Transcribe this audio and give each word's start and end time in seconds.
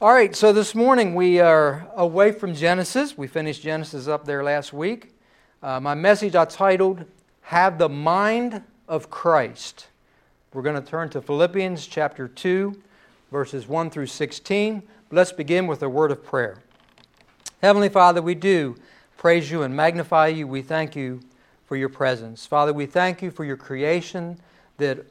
All 0.00 0.12
right, 0.12 0.32
so 0.36 0.52
this 0.52 0.76
morning 0.76 1.16
we 1.16 1.40
are 1.40 1.88
away 1.96 2.30
from 2.30 2.54
Genesis. 2.54 3.18
We 3.18 3.26
finished 3.26 3.62
Genesis 3.62 4.06
up 4.06 4.26
there 4.26 4.44
last 4.44 4.72
week. 4.72 5.10
Uh, 5.60 5.80
my 5.80 5.96
message 5.96 6.36
I 6.36 6.44
titled, 6.44 7.04
Have 7.40 7.78
the 7.78 7.88
Mind 7.88 8.62
of 8.86 9.10
Christ. 9.10 9.88
We're 10.54 10.62
going 10.62 10.80
to 10.80 10.88
turn 10.88 11.08
to 11.08 11.20
Philippians 11.20 11.84
chapter 11.84 12.28
2, 12.28 12.80
verses 13.32 13.66
1 13.66 13.90
through 13.90 14.06
16. 14.06 14.84
Let's 15.10 15.32
begin 15.32 15.66
with 15.66 15.82
a 15.82 15.88
word 15.88 16.12
of 16.12 16.24
prayer. 16.24 16.58
Heavenly 17.60 17.88
Father, 17.88 18.22
we 18.22 18.36
do 18.36 18.76
praise 19.16 19.50
you 19.50 19.64
and 19.64 19.74
magnify 19.74 20.28
you. 20.28 20.46
We 20.46 20.62
thank 20.62 20.94
you 20.94 21.22
for 21.66 21.74
your 21.74 21.88
presence. 21.88 22.46
Father, 22.46 22.72
we 22.72 22.86
thank 22.86 23.20
you 23.20 23.32
for 23.32 23.44
your 23.44 23.56
creation 23.56 24.38
that 24.76 25.04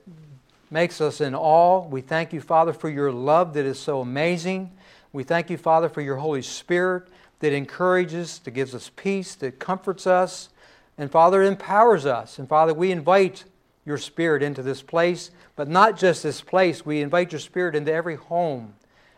makes 0.71 1.01
us 1.01 1.19
in 1.19 1.35
awe. 1.35 1.85
We 1.85 1.99
thank 1.99 2.31
you, 2.31 2.39
Father, 2.39 2.71
for 2.71 2.89
your 2.89 3.11
love 3.11 3.53
that 3.55 3.65
is 3.65 3.77
so 3.77 3.99
amazing. 3.99 4.71
We 5.17 5.23
thank 5.23 5.49
you, 5.49 5.57
Father, 5.57 5.89
for 5.89 6.01
your 6.01 6.17
Holy 6.17 6.43
Spirit 6.43 7.07
that 7.39 7.51
encourages, 7.51 8.37
that 8.37 8.51
gives 8.51 8.75
us 8.75 8.91
peace, 8.95 9.33
that 9.33 9.57
comforts 9.57 10.05
us, 10.05 10.49
and 10.95 11.09
Father, 11.09 11.41
empowers 11.41 12.05
us. 12.05 12.37
And 12.37 12.47
Father, 12.47 12.71
we 12.71 12.91
invite 12.91 13.43
your 13.83 13.97
Spirit 13.97 14.43
into 14.43 14.61
this 14.61 14.83
place, 14.83 15.31
but 15.55 15.67
not 15.67 15.97
just 15.97 16.21
this 16.21 16.41
place. 16.41 16.85
We 16.85 17.01
invite 17.01 17.31
your 17.31 17.39
Spirit 17.39 17.75
into 17.75 17.91
every 17.91 18.13
home, 18.13 18.75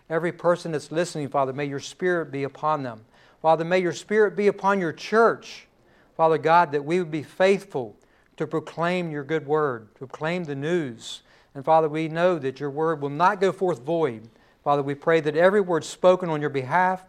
every 0.09 0.31
person 0.31 0.71
that's 0.71 0.90
listening, 0.90 1.27
Father. 1.27 1.52
May 1.52 1.66
your 1.66 1.81
Spirit 1.81 2.31
be 2.31 2.43
upon 2.43 2.84
them. 2.84 3.04
Father, 3.41 3.66
may 3.66 3.79
your 3.79 3.91
Spirit 3.91 4.38
be 4.38 4.48
upon 4.48 4.79
your 4.79 4.93
church. 4.93 5.68
Father 6.16 6.38
God, 6.38 6.71
that 6.71 6.85
we 6.85 6.99
would 6.99 7.12
be 7.12 7.23
faithful 7.23 7.98
to 8.38 8.48
proclaim 8.48 9.12
your 9.12 9.26
good 9.26 9.45
word, 9.45 9.93
to 9.95 10.07
proclaim 10.07 10.45
the 10.45 10.55
news. 10.55 11.23
And 11.54 11.66
Father, 11.66 11.90
we 11.90 12.07
know 12.07 12.40
that 12.40 12.62
your 12.62 12.70
word 12.70 13.02
will 13.02 13.09
not 13.09 13.41
go 13.41 13.52
forth 13.52 13.81
void 13.81 14.29
Father, 14.63 14.84
we 14.84 14.95
pray 14.95 15.22
that 15.22 15.36
every 15.36 15.62
word 15.62 15.84
spoken 15.84 16.30
on 16.30 16.41
your 16.41 16.49
behalf 16.49 17.04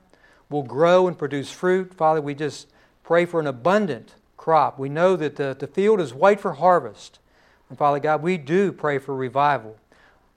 will 0.48 0.62
grow 0.62 1.06
and 1.06 1.18
produce 1.18 1.50
fruit. 1.50 1.94
Father, 1.94 2.20
we 2.20 2.34
just 2.34 2.68
pray 3.02 3.24
for 3.24 3.40
an 3.40 3.46
abundant 3.46 4.14
crop. 4.36 4.78
We 4.78 4.88
know 4.88 5.16
that 5.16 5.36
the, 5.36 5.56
the 5.58 5.66
field 5.66 6.00
is 6.00 6.14
white 6.14 6.40
for 6.40 6.54
harvest. 6.54 7.18
And 7.68 7.78
Father 7.78 8.00
God, 8.00 8.22
we 8.22 8.36
do 8.36 8.72
pray 8.72 8.98
for 8.98 9.14
revival. 9.14 9.76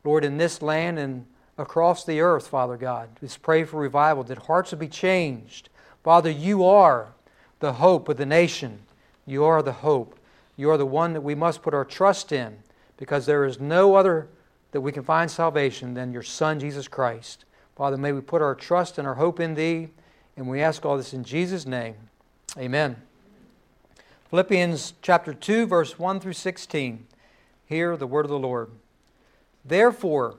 Lord, 0.03 0.25
in 0.25 0.37
this 0.37 0.61
land 0.61 0.99
and 0.99 1.25
across 1.57 2.03
the 2.03 2.19
earth, 2.19 2.47
Father 2.47 2.77
God, 2.77 3.09
just 3.19 3.41
pray 3.41 3.63
for 3.63 3.79
revival, 3.79 4.23
that 4.25 4.39
hearts 4.39 4.71
will 4.71 4.79
be 4.79 4.87
changed. 4.87 5.69
Father, 6.03 6.29
you 6.29 6.65
are 6.65 7.13
the 7.59 7.73
hope 7.73 8.09
of 8.09 8.17
the 8.17 8.25
nation. 8.25 8.79
You 9.25 9.45
are 9.45 9.61
the 9.61 9.71
hope. 9.71 10.19
You 10.57 10.69
are 10.69 10.77
the 10.77 10.85
one 10.85 11.13
that 11.13 11.21
we 11.21 11.35
must 11.35 11.61
put 11.61 11.73
our 11.73 11.85
trust 11.85 12.31
in 12.31 12.57
because 12.97 13.25
there 13.25 13.45
is 13.45 13.59
no 13.59 13.95
other 13.95 14.27
that 14.73 14.81
we 14.81 14.91
can 14.91 15.03
find 15.03 15.29
salvation 15.29 15.93
than 15.93 16.11
your 16.11 16.23
Son, 16.23 16.59
Jesus 16.59 16.87
Christ. 16.87 17.45
Father, 17.75 17.95
may 17.95 18.11
we 18.11 18.21
put 18.21 18.41
our 18.41 18.55
trust 18.55 18.97
and 18.97 19.07
our 19.07 19.13
hope 19.13 19.39
in 19.39 19.53
Thee, 19.53 19.89
and 20.35 20.49
we 20.49 20.61
ask 20.61 20.83
all 20.83 20.97
this 20.97 21.13
in 21.13 21.23
Jesus' 21.23 21.67
name. 21.67 21.95
Amen. 22.57 22.95
Philippians 24.31 24.93
chapter 25.03 25.31
2, 25.31 25.67
verse 25.67 25.99
1 25.99 26.19
through 26.19 26.33
16. 26.33 27.05
Hear 27.67 27.95
the 27.95 28.07
word 28.07 28.25
of 28.25 28.31
the 28.31 28.39
Lord. 28.39 28.71
Therefore, 29.63 30.37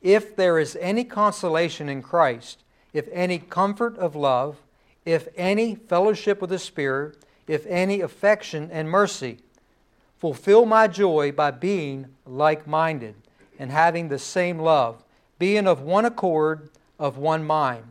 if 0.00 0.36
there 0.36 0.60
is 0.60 0.76
any 0.80 1.02
consolation 1.02 1.88
in 1.88 2.02
Christ, 2.02 2.62
if 2.92 3.08
any 3.10 3.38
comfort 3.38 3.98
of 3.98 4.14
love, 4.14 4.58
if 5.04 5.26
any 5.36 5.74
fellowship 5.74 6.40
with 6.40 6.50
the 6.50 6.58
Spirit, 6.60 7.18
if 7.48 7.66
any 7.66 8.00
affection 8.00 8.70
and 8.70 8.88
mercy, 8.88 9.38
fulfill 10.18 10.66
my 10.66 10.86
joy 10.86 11.32
by 11.32 11.50
being 11.50 12.06
like 12.24 12.64
minded 12.64 13.16
and 13.58 13.70
having 13.70 14.08
the 14.08 14.18
same 14.18 14.58
love, 14.58 15.04
being 15.38 15.66
of 15.66 15.80
one 15.80 16.04
accord, 16.04 16.70
of 16.98 17.18
one 17.18 17.44
mind. 17.44 17.84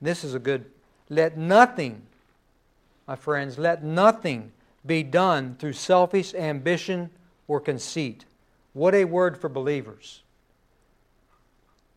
This 0.00 0.24
is 0.24 0.34
a 0.34 0.38
good. 0.38 0.66
Let 1.08 1.36
nothing, 1.36 2.02
my 3.06 3.16
friends, 3.16 3.58
let 3.58 3.82
nothing 3.82 4.52
be 4.86 5.02
done 5.02 5.56
through 5.58 5.72
selfish 5.72 6.34
ambition 6.34 7.10
or 7.46 7.60
conceit. 7.60 8.24
What 8.72 8.94
a 8.94 9.04
word 9.04 9.38
for 9.38 9.48
believers. 9.48 10.22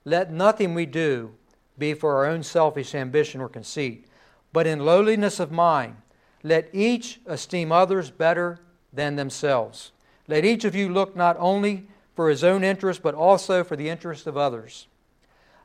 Let 0.03 0.31
nothing 0.31 0.73
we 0.73 0.85
do 0.85 1.31
be 1.77 1.93
for 1.93 2.15
our 2.15 2.25
own 2.25 2.43
selfish 2.43 2.95
ambition 2.95 3.41
or 3.41 3.49
conceit, 3.49 4.05
but 4.51 4.65
in 4.65 4.85
lowliness 4.85 5.39
of 5.39 5.51
mind, 5.51 5.97
let 6.43 6.69
each 6.73 7.19
esteem 7.27 7.71
others 7.71 8.09
better 8.09 8.59
than 8.91 9.15
themselves. 9.15 9.91
Let 10.27 10.43
each 10.43 10.65
of 10.65 10.75
you 10.75 10.89
look 10.89 11.15
not 11.15 11.37
only 11.39 11.87
for 12.15 12.29
his 12.29 12.43
own 12.43 12.63
interest, 12.63 13.01
but 13.01 13.15
also 13.15 13.63
for 13.63 13.75
the 13.75 13.89
interest 13.89 14.27
of 14.27 14.37
others. 14.37 14.87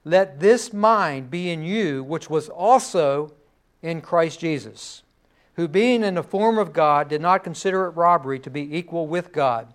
Let 0.04 0.38
this 0.38 0.72
mind 0.72 1.30
be 1.30 1.50
in 1.50 1.64
you, 1.64 2.04
which 2.04 2.30
was 2.30 2.48
also 2.48 3.32
in 3.82 4.00
Christ 4.00 4.38
Jesus, 4.38 5.02
who 5.54 5.66
being 5.66 6.04
in 6.04 6.14
the 6.14 6.22
form 6.22 6.58
of 6.58 6.72
God 6.72 7.08
did 7.08 7.20
not 7.20 7.42
consider 7.42 7.86
it 7.86 7.90
robbery 7.90 8.38
to 8.38 8.50
be 8.50 8.76
equal 8.76 9.08
with 9.08 9.32
God, 9.32 9.66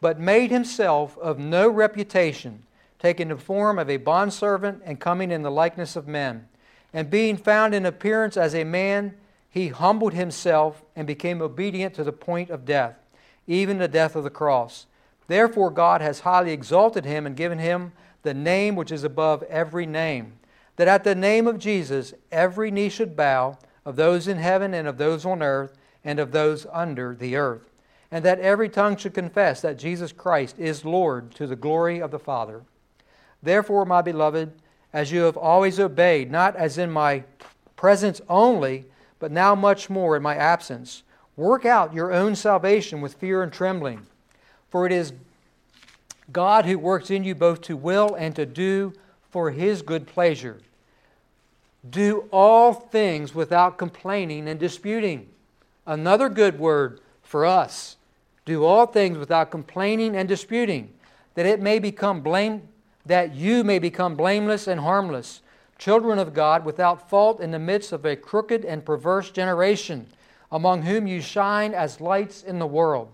but 0.00 0.18
made 0.18 0.50
himself 0.50 1.16
of 1.18 1.38
no 1.38 1.68
reputation, 1.68 2.64
taking 2.98 3.28
the 3.28 3.36
form 3.36 3.78
of 3.78 3.88
a 3.88 3.98
bondservant 3.98 4.82
and 4.84 4.98
coming 4.98 5.30
in 5.30 5.42
the 5.42 5.50
likeness 5.50 5.94
of 5.94 6.08
men. 6.08 6.48
And 6.92 7.08
being 7.08 7.36
found 7.36 7.74
in 7.74 7.86
appearance 7.86 8.36
as 8.36 8.54
a 8.54 8.64
man, 8.64 9.14
he 9.48 9.68
humbled 9.68 10.14
himself 10.14 10.82
and 10.96 11.06
became 11.06 11.40
obedient 11.40 11.94
to 11.94 12.04
the 12.04 12.12
point 12.12 12.50
of 12.50 12.64
death, 12.64 12.96
even 13.46 13.78
the 13.78 13.86
death 13.86 14.16
of 14.16 14.24
the 14.24 14.30
cross. 14.30 14.86
Therefore, 15.28 15.70
God 15.70 16.00
has 16.00 16.20
highly 16.20 16.52
exalted 16.52 17.04
him 17.04 17.24
and 17.26 17.36
given 17.36 17.58
him 17.58 17.92
the 18.22 18.34
name 18.34 18.74
which 18.74 18.90
is 18.90 19.04
above 19.04 19.42
every 19.44 19.86
name, 19.86 20.32
that 20.76 20.88
at 20.88 21.04
the 21.04 21.14
name 21.14 21.46
of 21.46 21.58
Jesus 21.58 22.12
every 22.32 22.70
knee 22.70 22.88
should 22.88 23.16
bow, 23.16 23.56
of 23.84 23.96
those 23.96 24.28
in 24.28 24.36
heaven 24.36 24.74
and 24.74 24.86
of 24.86 24.98
those 24.98 25.24
on 25.24 25.42
earth 25.42 25.78
and 26.04 26.18
of 26.18 26.32
those 26.32 26.66
under 26.72 27.14
the 27.14 27.36
earth, 27.36 27.70
and 28.10 28.22
that 28.22 28.38
every 28.40 28.68
tongue 28.68 28.96
should 28.96 29.14
confess 29.14 29.62
that 29.62 29.78
Jesus 29.78 30.12
Christ 30.12 30.58
is 30.58 30.84
Lord 30.84 31.30
to 31.36 31.46
the 31.46 31.56
glory 31.56 32.00
of 32.02 32.10
the 32.10 32.18
Father. 32.18 32.62
Therefore, 33.42 33.86
my 33.86 34.02
beloved, 34.02 34.52
as 34.92 35.10
you 35.10 35.22
have 35.22 35.38
always 35.38 35.80
obeyed, 35.80 36.30
not 36.30 36.54
as 36.56 36.76
in 36.76 36.90
my 36.90 37.24
presence 37.76 38.20
only, 38.28 38.84
but 39.18 39.32
now 39.32 39.54
much 39.54 39.88
more 39.88 40.16
in 40.16 40.22
my 40.22 40.36
absence, 40.36 41.02
work 41.36 41.64
out 41.64 41.94
your 41.94 42.12
own 42.12 42.34
salvation 42.34 43.00
with 43.00 43.14
fear 43.14 43.42
and 43.42 43.52
trembling. 43.52 44.06
For 44.70 44.86
it 44.86 44.92
is 44.92 45.12
God 46.30 46.66
who 46.66 46.78
works 46.78 47.10
in 47.10 47.24
you 47.24 47.34
both 47.34 47.62
to 47.62 47.76
will 47.76 48.14
and 48.14 48.36
to 48.36 48.44
do 48.44 48.92
for 49.30 49.50
his 49.50 49.82
good 49.82 50.06
pleasure. 50.06 50.58
Do 51.88 52.28
all 52.30 52.72
things 52.72 53.34
without 53.34 53.78
complaining 53.78 54.48
and 54.48 54.60
disputing. 54.60 55.28
Another 55.86 56.28
good 56.28 56.58
word 56.58 57.00
for 57.22 57.46
us. 57.46 57.96
Do 58.44 58.64
all 58.64 58.86
things 58.86 59.16
without 59.16 59.50
complaining 59.50 60.16
and 60.16 60.28
disputing, 60.28 60.92
that 61.34 61.46
it 61.46 61.60
may 61.60 61.78
become 61.78 62.20
blame 62.20 62.62
that 63.06 63.34
you 63.34 63.64
may 63.64 63.78
become 63.78 64.16
blameless 64.16 64.66
and 64.66 64.80
harmless, 64.80 65.40
children 65.78 66.18
of 66.18 66.34
God 66.34 66.66
without 66.66 67.08
fault 67.08 67.40
in 67.40 67.52
the 67.52 67.58
midst 67.58 67.90
of 67.90 68.04
a 68.04 68.14
crooked 68.16 68.66
and 68.66 68.84
perverse 68.84 69.30
generation, 69.30 70.06
among 70.52 70.82
whom 70.82 71.06
you 71.06 71.22
shine 71.22 71.72
as 71.72 72.02
lights 72.02 72.42
in 72.42 72.58
the 72.58 72.66
world 72.66 73.08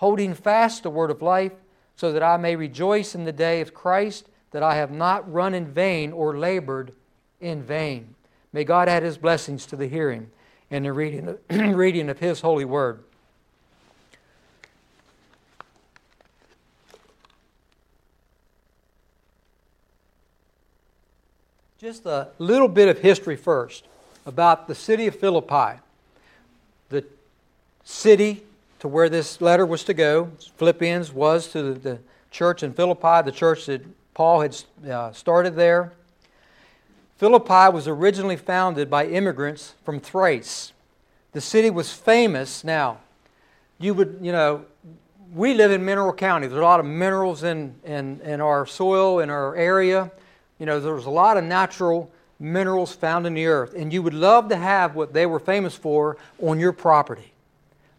holding 0.00 0.32
fast 0.32 0.82
the 0.82 0.88
word 0.88 1.10
of 1.10 1.20
life, 1.20 1.52
so 1.94 2.10
that 2.10 2.22
I 2.22 2.38
may 2.38 2.56
rejoice 2.56 3.14
in 3.14 3.24
the 3.24 3.32
day 3.32 3.60
of 3.60 3.74
Christ, 3.74 4.30
that 4.50 4.62
I 4.62 4.74
have 4.76 4.90
not 4.90 5.30
run 5.30 5.52
in 5.52 5.66
vain 5.66 6.10
or 6.10 6.38
labored 6.38 6.92
in 7.38 7.62
vain. 7.62 8.14
May 8.50 8.64
God 8.64 8.88
add 8.88 9.02
his 9.02 9.18
blessings 9.18 9.66
to 9.66 9.76
the 9.76 9.86
hearing 9.86 10.30
and 10.70 10.86
the 10.86 10.94
reading 10.94 11.28
of, 11.28 11.38
reading 11.76 12.08
of 12.08 12.18
his 12.18 12.40
holy 12.40 12.64
word. 12.64 13.04
Just 21.78 22.06
a 22.06 22.28
little 22.38 22.68
bit 22.68 22.88
of 22.88 23.00
history 23.00 23.36
first 23.36 23.86
about 24.24 24.66
the 24.66 24.74
city 24.74 25.06
of 25.06 25.14
Philippi. 25.14 25.78
The 26.88 27.04
city 27.84 28.44
to 28.80 28.88
where 28.88 29.08
this 29.08 29.40
letter 29.40 29.64
was 29.64 29.84
to 29.84 29.94
go. 29.94 30.30
Philippians 30.56 31.12
was 31.12 31.48
to 31.52 31.74
the, 31.74 31.98
church 32.30 32.62
in 32.62 32.72
Philippi, 32.72 33.22
the 33.24 33.32
church 33.32 33.66
that 33.66 33.82
Paul 34.14 34.40
had 34.40 34.56
uh, 34.88 35.12
started 35.12 35.56
there. 35.56 35.92
Philippi 37.18 37.74
was 37.74 37.88
originally 37.88 38.36
founded 38.36 38.88
by 38.88 39.06
immigrants 39.06 39.74
from 39.84 40.00
Thrace. 40.00 40.72
The 41.32 41.40
city 41.40 41.70
was 41.70 41.92
famous. 41.92 42.64
Now, 42.64 42.98
you 43.78 43.94
would, 43.94 44.18
you 44.22 44.32
know, 44.32 44.64
we 45.34 45.54
live 45.54 45.70
in 45.70 45.84
Mineral 45.84 46.12
County. 46.12 46.46
There's 46.46 46.60
a 46.60 46.64
lot 46.64 46.80
of 46.80 46.86
minerals 46.86 47.42
in, 47.42 47.74
in, 47.84 48.20
in 48.20 48.40
our 48.40 48.64
soil, 48.66 49.20
in 49.20 49.28
our 49.28 49.54
area. 49.54 50.10
You 50.58 50.66
know, 50.66 50.80
there's 50.80 51.06
a 51.06 51.10
lot 51.10 51.36
of 51.36 51.44
natural 51.44 52.10
minerals 52.38 52.92
found 52.92 53.26
in 53.26 53.34
the 53.34 53.46
earth. 53.46 53.74
And 53.74 53.92
you 53.92 54.02
would 54.02 54.14
love 54.14 54.48
to 54.48 54.56
have 54.56 54.94
what 54.94 55.12
they 55.12 55.26
were 55.26 55.40
famous 55.40 55.74
for 55.74 56.16
on 56.40 56.58
your 56.58 56.72
property. 56.72 57.29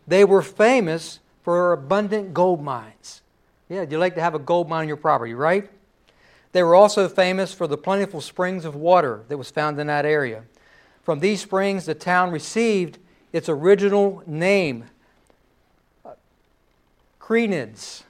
They 0.07 0.25
were 0.25 0.41
famous 0.41 1.19
for 1.43 1.73
abundant 1.73 2.33
gold 2.33 2.61
mines. 2.61 3.21
Yeah, 3.69 3.85
you 3.89 3.97
like 3.97 4.15
to 4.15 4.21
have 4.21 4.35
a 4.35 4.39
gold 4.39 4.69
mine 4.69 4.81
on 4.81 4.87
your 4.87 4.97
property, 4.97 5.33
right? 5.33 5.69
They 6.51 6.63
were 6.63 6.75
also 6.75 7.07
famous 7.07 7.53
for 7.53 7.67
the 7.67 7.77
plentiful 7.77 8.19
springs 8.19 8.65
of 8.65 8.75
water 8.75 9.23
that 9.29 9.37
was 9.37 9.49
found 9.49 9.79
in 9.79 9.87
that 9.87 10.05
area. 10.05 10.43
From 11.03 11.19
these 11.19 11.41
springs, 11.41 11.85
the 11.85 11.95
town 11.95 12.31
received 12.31 12.97
its 13.31 13.47
original 13.47 14.21
name, 14.27 14.85
uh, 16.05 16.11
Crenids. 17.19 18.03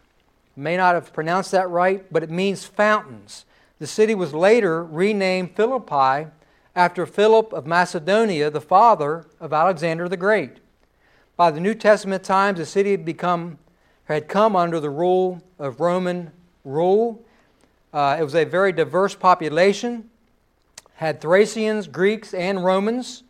May 0.56 0.76
not 0.78 0.96
have 0.96 1.14
pronounced 1.14 1.52
that 1.52 1.70
right, 1.70 2.04
but 2.12 2.24
it 2.24 2.32
means 2.32 2.66
fountains. 2.66 3.46
The 3.80 3.88
city 3.88 4.16
was 4.16 4.34
later 4.34 4.84
renamed 4.84 5.56
Philippi 5.56 6.30
after 6.76 7.06
Philip 7.06 7.54
of 7.54 7.66
Macedonia, 7.66 8.50
the 8.50 8.62
father 8.62 9.26
of 9.40 9.54
Alexander 9.54 10.10
the 10.10 10.18
Great. 10.18 10.58
By 11.42 11.50
the 11.50 11.60
New 11.60 11.74
Testament 11.74 12.24
times, 12.24 12.60
the 12.60 12.68
city 12.68 12.92
had 12.92 13.04
become 13.04 13.58
had 14.04 14.28
come 14.28 14.56
under 14.56 14.80
the 14.80 14.92
rule 14.92 15.42
of 15.58 15.80
Roman 15.80 16.30
rule. 16.64 17.26
Uh, 17.92 18.16
it 18.20 18.24
was 18.24 18.36
a 18.36 18.44
very 18.44 18.72
diverse 18.72 19.16
population, 19.16 20.08
had 20.98 21.20
Thracians, 21.20 21.88
Greeks, 21.88 22.36
and 22.36 22.64
Romans. 22.64 23.24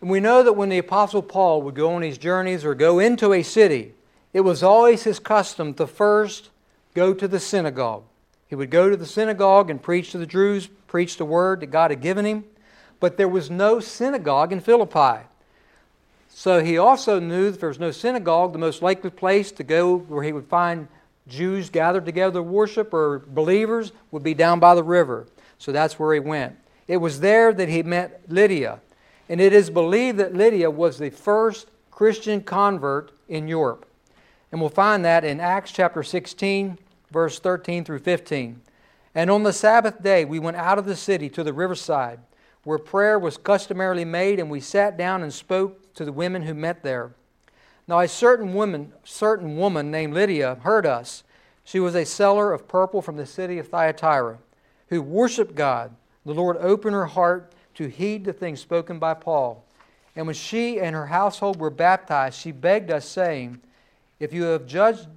And 0.00 0.08
we 0.08 0.20
know 0.20 0.44
that 0.44 0.52
when 0.52 0.68
the 0.68 0.78
Apostle 0.78 1.22
Paul 1.22 1.60
would 1.62 1.74
go 1.74 1.92
on 1.92 2.02
his 2.02 2.18
journeys 2.18 2.64
or 2.64 2.76
go 2.76 3.00
into 3.00 3.32
a 3.32 3.42
city, 3.42 3.92
it 4.32 4.42
was 4.42 4.62
always 4.62 5.02
his 5.02 5.18
custom 5.18 5.74
to 5.74 5.88
first 5.88 6.50
go 6.94 7.12
to 7.12 7.26
the 7.26 7.40
synagogue. 7.40 8.04
He 8.46 8.54
would 8.54 8.70
go 8.70 8.88
to 8.88 8.96
the 8.96 9.06
synagogue 9.06 9.70
and 9.70 9.82
preach 9.82 10.12
to 10.12 10.18
the 10.18 10.24
Jews, 10.24 10.68
preach 10.86 11.16
the 11.16 11.24
word 11.24 11.58
that 11.62 11.72
God 11.72 11.90
had 11.90 12.00
given 12.00 12.24
him. 12.24 12.44
But 13.00 13.16
there 13.16 13.26
was 13.26 13.50
no 13.50 13.80
synagogue 13.80 14.52
in 14.52 14.60
Philippi. 14.60 15.26
So 16.36 16.64
he 16.64 16.78
also 16.78 17.20
knew 17.20 17.52
that 17.52 17.60
there 17.60 17.68
was 17.68 17.78
no 17.78 17.92
synagogue, 17.92 18.52
the 18.52 18.58
most 18.58 18.82
likely 18.82 19.08
place 19.08 19.52
to 19.52 19.62
go 19.62 19.98
where 19.98 20.24
he 20.24 20.32
would 20.32 20.48
find 20.48 20.88
Jews 21.28 21.70
gathered 21.70 22.04
together 22.04 22.40
to 22.40 22.42
worship 22.42 22.92
or 22.92 23.20
believers 23.20 23.92
would 24.10 24.24
be 24.24 24.34
down 24.34 24.58
by 24.58 24.74
the 24.74 24.82
river. 24.82 25.28
So 25.58 25.70
that's 25.70 25.96
where 25.96 26.12
he 26.12 26.18
went. 26.18 26.56
It 26.88 26.96
was 26.96 27.20
there 27.20 27.52
that 27.52 27.68
he 27.68 27.84
met 27.84 28.22
Lydia. 28.28 28.80
And 29.28 29.40
it 29.40 29.52
is 29.52 29.70
believed 29.70 30.18
that 30.18 30.34
Lydia 30.34 30.72
was 30.72 30.98
the 30.98 31.10
first 31.10 31.68
Christian 31.92 32.42
convert 32.42 33.12
in 33.28 33.46
Europe. 33.46 33.86
And 34.50 34.60
we'll 34.60 34.70
find 34.70 35.04
that 35.04 35.24
in 35.24 35.38
Acts 35.38 35.70
chapter 35.70 36.02
16, 36.02 36.78
verse 37.12 37.38
13 37.38 37.84
through 37.84 38.00
15. 38.00 38.60
And 39.14 39.30
on 39.30 39.44
the 39.44 39.52
Sabbath 39.52 40.02
day, 40.02 40.24
we 40.24 40.40
went 40.40 40.56
out 40.56 40.78
of 40.78 40.84
the 40.84 40.96
city 40.96 41.28
to 41.30 41.44
the 41.44 41.52
riverside, 41.52 42.18
where 42.64 42.78
prayer 42.78 43.20
was 43.20 43.36
customarily 43.36 44.04
made, 44.04 44.40
and 44.40 44.50
we 44.50 44.58
sat 44.58 44.98
down 44.98 45.22
and 45.22 45.32
spoke 45.32 45.80
to 45.94 46.04
the 46.04 46.12
women 46.12 46.42
who 46.42 46.54
met 46.54 46.82
there. 46.82 47.12
Now 47.86 48.00
a 48.00 48.08
certain 48.08 48.54
woman, 48.54 48.92
certain 49.04 49.56
woman 49.56 49.90
named 49.90 50.14
Lydia 50.14 50.56
heard 50.62 50.86
us. 50.86 51.22
She 51.64 51.80
was 51.80 51.94
a 51.94 52.04
seller 52.04 52.52
of 52.52 52.68
purple 52.68 53.02
from 53.02 53.16
the 53.16 53.26
city 53.26 53.58
of 53.58 53.68
Thyatira, 53.68 54.38
who 54.88 55.02
worshiped 55.02 55.54
God. 55.54 55.94
The 56.24 56.34
Lord 56.34 56.56
opened 56.58 56.94
her 56.94 57.06
heart 57.06 57.52
to 57.74 57.88
heed 57.88 58.24
the 58.24 58.32
things 58.32 58.60
spoken 58.60 58.98
by 58.98 59.14
Paul. 59.14 59.64
And 60.16 60.26
when 60.26 60.34
she 60.34 60.80
and 60.80 60.94
her 60.94 61.06
household 61.06 61.58
were 61.58 61.70
baptized, 61.70 62.38
she 62.38 62.52
begged 62.52 62.90
us, 62.90 63.04
saying, 63.04 63.60
If 64.20 64.32
you 64.32 64.44
have 64.44 64.66
judged 64.66 65.08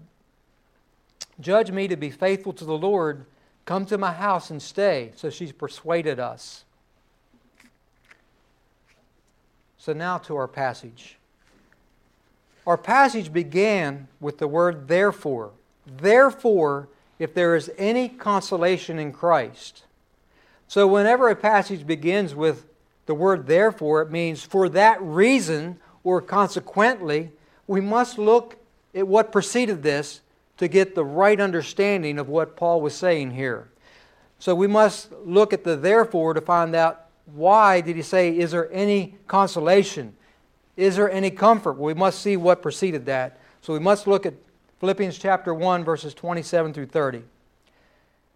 judge 1.39 1.71
me 1.71 1.87
to 1.87 1.95
be 1.95 2.09
faithful 2.09 2.53
to 2.53 2.65
the 2.65 2.77
Lord, 2.77 3.25
come 3.65 3.85
to 3.87 3.97
my 3.97 4.11
house 4.11 4.49
and 4.49 4.61
stay. 4.61 5.11
So 5.15 5.29
she 5.29 5.51
persuaded 5.51 6.19
us. 6.19 6.65
So 9.87 9.93
now 9.93 10.17
to 10.17 10.35
our 10.35 10.49
passage. 10.49 11.17
Our 12.65 12.77
passage 12.77 13.31
began 13.31 14.09
with 14.19 14.37
the 14.37 14.45
word 14.45 14.89
therefore. 14.89 15.51
Therefore, 15.85 16.89
if 17.19 17.33
there 17.33 17.55
is 17.55 17.71
any 17.77 18.09
consolation 18.09 18.99
in 18.99 19.13
Christ. 19.13 19.85
So 20.67 20.87
whenever 20.87 21.29
a 21.29 21.37
passage 21.37 21.87
begins 21.87 22.35
with 22.35 22.65
the 23.05 23.13
word 23.13 23.47
therefore, 23.47 24.01
it 24.01 24.11
means 24.11 24.43
for 24.43 24.67
that 24.67 25.01
reason 25.01 25.79
or 26.03 26.21
consequently, 26.21 27.31
we 27.65 27.79
must 27.79 28.17
look 28.17 28.57
at 28.93 29.07
what 29.07 29.31
preceded 29.31 29.83
this 29.83 30.19
to 30.57 30.67
get 30.67 30.95
the 30.95 31.05
right 31.05 31.39
understanding 31.39 32.19
of 32.19 32.27
what 32.27 32.57
Paul 32.57 32.81
was 32.81 32.93
saying 32.93 33.31
here. 33.31 33.69
So 34.37 34.53
we 34.53 34.67
must 34.67 35.13
look 35.23 35.53
at 35.53 35.63
the 35.63 35.77
therefore 35.77 36.33
to 36.33 36.41
find 36.41 36.75
out 36.75 37.06
why 37.33 37.81
did 37.81 37.95
he 37.95 38.01
say, 38.01 38.37
Is 38.37 38.51
there 38.51 38.71
any 38.71 39.15
consolation? 39.27 40.15
Is 40.75 40.95
there 40.95 41.11
any 41.11 41.31
comfort? 41.31 41.73
Well, 41.73 41.87
we 41.87 41.93
must 41.93 42.21
see 42.21 42.37
what 42.37 42.61
preceded 42.61 43.05
that. 43.07 43.39
So 43.61 43.73
we 43.73 43.79
must 43.79 44.07
look 44.07 44.25
at 44.25 44.35
Philippians 44.79 45.17
chapter 45.17 45.53
1, 45.53 45.83
verses 45.83 46.13
27 46.13 46.73
through 46.73 46.85
30. 46.85 47.23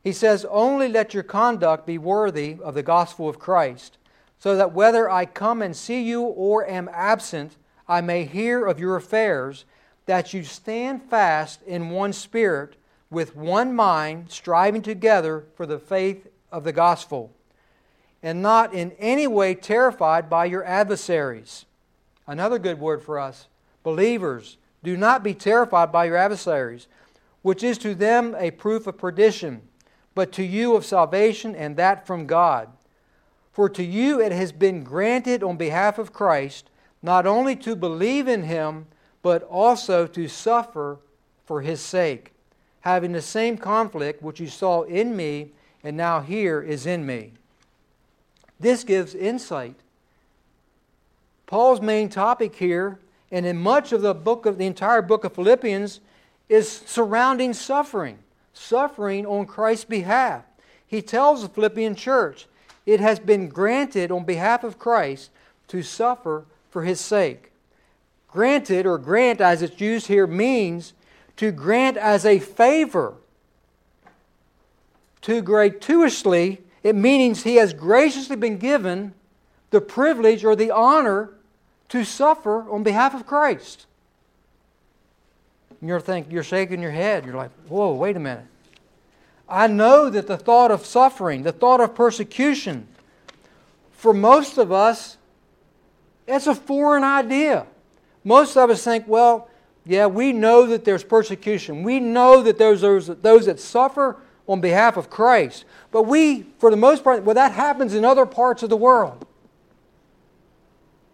He 0.04 0.12
says, 0.12 0.46
Only 0.50 0.90
let 0.90 1.14
your 1.14 1.24
conduct 1.24 1.86
be 1.86 1.98
worthy 1.98 2.58
of 2.62 2.74
the 2.74 2.84
gospel 2.84 3.30
of 3.30 3.40
Christ, 3.40 3.98
so 4.40 4.58
that 4.58 4.74
whether 4.74 5.10
I 5.10 5.26
come 5.26 5.62
and 5.62 5.76
see 5.76 6.02
you 6.02 6.24
or 6.24 6.68
am 6.68 6.90
absent, 6.92 7.56
I 7.88 8.02
may 8.02 8.26
hear 8.26 8.66
of 8.66 8.80
your 8.80 8.96
affairs, 8.96 9.66
that 10.08 10.34
you 10.34 10.44
stand 10.44 11.04
fast 11.04 11.62
in 11.64 11.92
one 11.92 12.12
spirit, 12.12 12.76
with 13.12 13.36
one 13.36 13.76
mind, 13.76 14.32
striving 14.32 14.82
together 14.82 15.46
for 15.56 15.66
the 15.66 15.80
faith 15.80 16.28
of 16.52 16.64
the 16.64 16.74
gospel 16.74 17.32
and 18.24 18.42
not 18.42 18.74
in 18.74 18.92
any 19.00 19.28
way 19.28 19.56
terrified 19.56 20.30
by 20.30 20.46
your 20.46 20.64
adversaries. 20.64 21.66
Another 22.28 22.60
good 22.60 22.80
word 22.80 23.02
for 23.02 23.20
us 23.20 23.48
believers, 23.84 24.58
do 24.84 24.96
not 24.96 25.24
be 25.24 25.34
terrified 25.34 25.92
by 25.92 26.06
your 26.06 26.18
adversaries, 26.18 26.88
which 27.42 27.64
is 27.64 27.78
to 27.80 27.96
them 27.96 28.36
a 28.38 28.52
proof 28.52 28.86
of 28.88 28.98
perdition, 28.98 29.62
but 30.14 30.32
to 30.32 30.44
you 30.44 30.76
of 30.76 30.86
salvation, 30.86 31.56
and 31.56 31.78
that 31.78 32.06
from 32.06 32.28
God. 32.28 32.70
For 33.52 33.70
to 33.70 33.84
you 33.84 34.22
it 34.22 34.32
has 34.32 34.52
been 34.52 34.84
granted 34.84 35.44
on 35.44 35.58
behalf 35.58 35.98
of 35.98 36.14
Christ 36.14 36.70
not 37.02 37.26
only 37.26 37.56
to 37.58 37.76
believe 37.76 38.28
in 38.28 38.44
him, 38.44 38.86
but 39.22 39.44
also 39.44 40.08
to 40.08 40.28
suffer 40.28 41.00
for 41.46 41.62
his 41.62 41.82
sake, 41.82 42.32
having 42.82 43.12
the 43.12 43.22
same 43.22 43.58
conflict 43.58 44.22
which 44.22 44.40
you 44.40 44.48
saw 44.48 44.84
in 44.84 45.16
me 45.16 45.52
and 45.84 45.98
now 45.98 46.22
here 46.22 46.62
is 46.62 46.86
in 46.86 47.06
me. 47.06 47.34
This 48.62 48.84
gives 48.84 49.16
insight. 49.16 49.76
Paul's 51.48 51.82
main 51.82 52.10
topic 52.10 52.56
here, 52.56 53.00
and 53.32 53.46
in 53.46 53.58
much 53.58 53.92
of 53.92 54.04
the 54.04 54.14
book 54.14 54.46
of 54.46 54.60
the 54.60 54.68
entire 54.68 55.02
book 55.02 55.24
of 55.24 55.34
Philippians, 55.34 56.00
is 56.48 56.70
surrounding 56.86 57.54
suffering, 57.54 58.20
suffering 58.54 59.26
on 59.26 59.48
Christ's 59.48 59.86
behalf. 59.86 60.44
He 60.86 61.02
tells 61.02 61.42
the 61.42 61.50
Philippian 61.50 61.96
church, 61.96 62.46
it 62.86 63.00
has 63.00 63.20
been 63.20 63.50
granted 63.50 64.12
on 64.12 64.26
behalf 64.26 64.64
of 64.64 64.78
Christ 64.78 65.32
to 65.70 65.82
suffer 65.82 66.46
for 66.70 66.84
his 66.84 67.02
sake. 67.02 67.52
Granted, 68.28 68.86
or 68.86 68.98
grant 68.98 69.42
as 69.42 69.62
it's 69.62 69.82
used 69.82 70.08
here, 70.08 70.28
means 70.28 70.94
to 71.38 71.52
grant 71.52 71.98
as 71.98 72.26
a 72.26 72.38
favor, 72.38 73.16
to 75.22 75.42
gratuitously 75.42 76.62
it 76.84 76.96
means 76.96 77.44
he 77.44 77.56
has 77.56 77.74
graciously 77.74 78.36
been 78.36 78.58
given 78.58 79.14
the 79.70 79.82
privilege 79.82 80.44
or 80.44 80.56
the 80.56 80.72
honor 80.72 81.30
to 81.90 82.04
suffer 82.04 82.70
on 82.70 82.84
behalf 82.84 83.14
of 83.14 83.26
Christ. 83.26 83.86
And 85.80 85.90
you're 85.90 86.00
thinking, 86.00 86.32
you're 86.32 86.44
shaking 86.44 86.82
your 86.82 86.92
head. 86.92 87.26
You're 87.26 87.36
like, 87.36 87.52
whoa, 87.68 87.94
wait 87.94 88.16
a 88.16 88.20
minute. 88.20 88.46
I 89.50 89.68
know 89.68 90.10
that 90.10 90.28
the 90.28 90.38
thought 90.38 90.72
of 90.72 90.86
suffering, 90.86 91.44
the 91.44 91.52
thought 91.52 91.82
of 91.82 91.94
persecution, 91.94 92.88
for 93.92 94.14
most 94.14 94.58
of 94.58 94.72
us, 94.72 95.18
it's 96.28 96.48
a 96.48 96.56
foreign 96.56 97.04
idea. 97.04 97.68
Most 98.24 98.56
of 98.56 98.70
us 98.70 98.84
think, 98.84 99.08
well, 99.08 99.50
yeah, 99.86 100.06
we 100.06 100.32
know 100.32 100.68
that 100.68 100.86
there's 100.86 101.04
persecution. 101.04 101.84
We 101.84 102.00
know 102.00 102.42
that 102.44 102.58
there's 102.58 102.82
those, 102.82 103.08
those 103.08 103.48
that 103.48 103.60
suffer 103.60 104.18
on 104.48 104.62
behalf 104.62 104.98
of 104.98 105.10
Christ. 105.10 105.66
But 105.92 106.04
we, 106.04 106.44
for 106.60 106.70
the 106.72 106.78
most 106.78 107.04
part, 107.04 107.24
well, 107.24 107.36
that 107.36 107.52
happens 107.52 107.94
in 107.94 108.04
other 108.06 108.26
parts 108.26 108.64
of 108.64 108.70
the 108.70 108.78
world. 108.78 109.26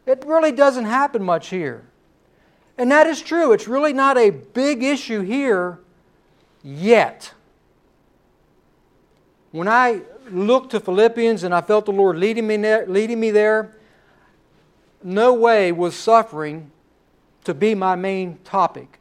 It 0.06 0.24
really 0.26 0.52
doesn't 0.52 0.86
happen 0.86 1.24
much 1.24 1.50
here. 1.50 1.84
And 2.78 2.92
that 2.92 3.08
is 3.08 3.22
true. 3.22 3.52
It's 3.54 3.68
really 3.68 3.94
not 3.94 4.18
a 4.18 4.30
big 4.30 4.84
issue 4.84 5.22
here 5.22 5.80
yet. 6.64 7.34
When 9.52 9.68
I 9.68 10.02
looked 10.30 10.72
to 10.72 10.80
Philippians 10.80 11.44
and 11.44 11.54
I 11.54 11.62
felt 11.62 11.86
the 11.86 11.92
Lord 11.92 12.18
leading 12.18 12.48
me 12.48 12.58
there, 12.58 12.86
leading 12.88 13.20
me 13.20 13.32
there 13.32 13.74
no 15.04 15.34
way 15.34 15.72
was 15.72 15.96
suffering 15.96 16.72
to 17.44 17.54
be 17.54 17.76
my 17.76 17.96
main 17.96 18.38
topic. 18.44 19.00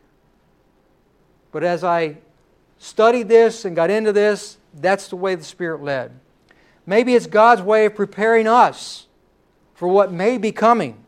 But 1.52 1.64
as 1.64 1.82
I 1.82 2.18
studied 2.86 3.28
this 3.28 3.64
and 3.64 3.74
got 3.74 3.90
into 3.90 4.12
this, 4.12 4.58
that's 4.72 5.08
the 5.08 5.16
way 5.16 5.34
the 5.34 5.44
Spirit 5.44 5.82
led. 5.82 6.12
Maybe 6.86 7.14
it's 7.14 7.26
God's 7.26 7.62
way 7.62 7.86
of 7.86 7.94
preparing 7.94 8.46
us 8.46 9.06
for 9.74 9.88
what 9.88 10.12
may 10.12 10.38
be 10.38 10.52
coming. 10.52 11.04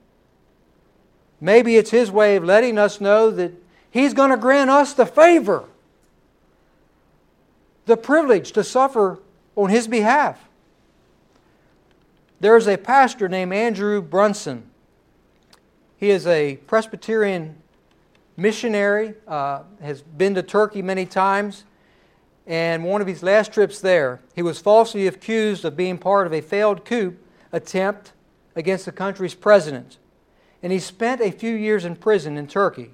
Maybe 1.41 1.77
it's 1.77 1.91
His 1.91 2.11
way 2.11 2.37
of 2.37 2.45
letting 2.45 2.79
us 2.79 3.01
know 3.01 3.31
that 3.31 3.53
He's 3.91 4.13
going 4.13 4.31
to 4.31 4.37
grant 4.37 4.71
us 4.71 4.93
the 4.93 5.07
favor. 5.07 5.65
the 7.89 7.97
privilege 7.97 8.53
to 8.53 8.63
suffer 8.63 9.19
on 9.57 9.71
his 9.71 9.89
behalf. 9.89 10.39
There 12.39 12.57
is 12.57 12.69
a 12.69 12.77
pastor 12.77 13.29
named 13.29 13.53
Andrew 13.53 14.01
Brunson. 14.01 14.71
He 15.97 16.11
is 16.11 16.27
a 16.27 16.57
Presbyterian 16.69 17.57
missionary, 18.37 19.15
uh, 19.27 19.63
has 19.83 20.03
been 20.03 20.35
to 20.37 20.43
Turkey 20.43 20.83
many 20.83 21.07
times, 21.07 21.65
and 22.49 22.83
one 22.83 23.03
of 23.03 23.07
his 23.07 23.23
last 23.23 23.53
trips 23.53 23.79
there, 23.79 24.21
he 24.35 24.41
was 24.41 24.59
falsely 24.59 25.07
accused 25.07 25.67
of 25.67 25.77
being 25.77 25.99
part 25.99 26.27
of 26.27 26.33
a 26.33 26.41
failed 26.41 26.87
coup 26.87 27.15
attempt 27.53 28.13
against 28.57 28.87
the 28.87 28.93
country's 28.93 29.35
president. 29.35 29.99
And 30.63 30.73
he 30.73 30.79
spent 30.79 31.21
a 31.21 31.31
few 31.31 31.55
years 31.55 31.85
in 31.85 31.95
prison 31.95 32.39
in 32.39 32.47
Turkey 32.47 32.91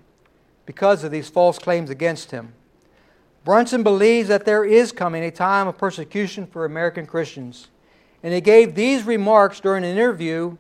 because 0.67 1.05
of 1.05 1.13
these 1.13 1.31
false 1.31 1.57
claims 1.57 1.89
against 1.89 2.33
him. 2.33 2.53
Brunson 3.45 3.85
believes 3.85 4.29
that 4.29 4.45
there 4.45 4.65
is 4.65 4.91
coming 4.91 5.23
a 5.23 5.31
time 5.31 5.69
of 5.69 5.79
persecution 5.79 6.47
for 6.47 6.65
American 6.65 7.07
Christians. 7.07 7.69
And 8.25 8.35
he 8.35 8.41
gave 8.41 8.75
these 8.75 9.05
remarks 9.05 9.61
during 9.61 9.85
an 9.85 9.91
interview 9.91 10.57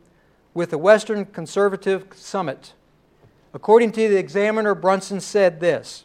with 0.53 0.71
the 0.71 0.79
Western 0.79 1.25
Conservative 1.25 2.07
Summit. 2.15 2.75
According 3.53 3.91
to 3.93 4.09
the 4.09 4.19
examiner, 4.19 4.75
Brunson 4.75 5.21
said 5.21 5.59
this 5.59 6.05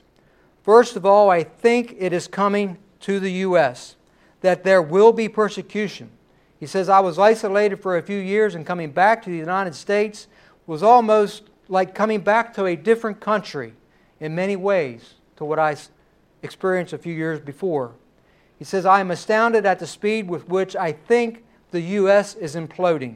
First 0.63 0.95
of 0.95 1.05
all, 1.05 1.29
I 1.29 1.43
think 1.43 1.95
it 1.97 2.13
is 2.13 2.27
coming 2.27 2.77
to 3.01 3.19
the 3.19 3.31
U.S., 3.31 3.95
that 4.41 4.63
there 4.63 4.81
will 4.81 5.11
be 5.11 5.27
persecution. 5.27 6.09
He 6.59 6.65
says, 6.65 6.89
I 6.89 6.99
was 6.99 7.17
isolated 7.17 7.77
for 7.77 7.97
a 7.97 8.01
few 8.01 8.19
years, 8.19 8.55
and 8.55 8.65
coming 8.65 8.91
back 8.91 9.23
to 9.23 9.29
the 9.29 9.37
United 9.37 9.75
States 9.75 10.27
was 10.67 10.83
almost 10.83 11.43
like 11.67 11.95
coming 11.95 12.21
back 12.21 12.53
to 12.55 12.65
a 12.65 12.75
different 12.75 13.19
country 13.19 13.73
in 14.19 14.35
many 14.35 14.55
ways 14.55 15.15
to 15.37 15.45
what 15.45 15.59
I 15.59 15.75
experienced 16.43 16.93
a 16.93 16.97
few 16.97 17.13
years 17.13 17.39
before. 17.39 17.93
He 18.57 18.65
says, 18.65 18.85
I 18.85 18.99
am 18.99 19.11
astounded 19.11 19.65
at 19.65 19.79
the 19.79 19.87
speed 19.87 20.29
with 20.29 20.49
which 20.49 20.75
I 20.75 20.91
think 20.91 21.43
the 21.71 21.81
U.S. 21.81 22.35
is 22.35 22.55
imploding. 22.55 23.15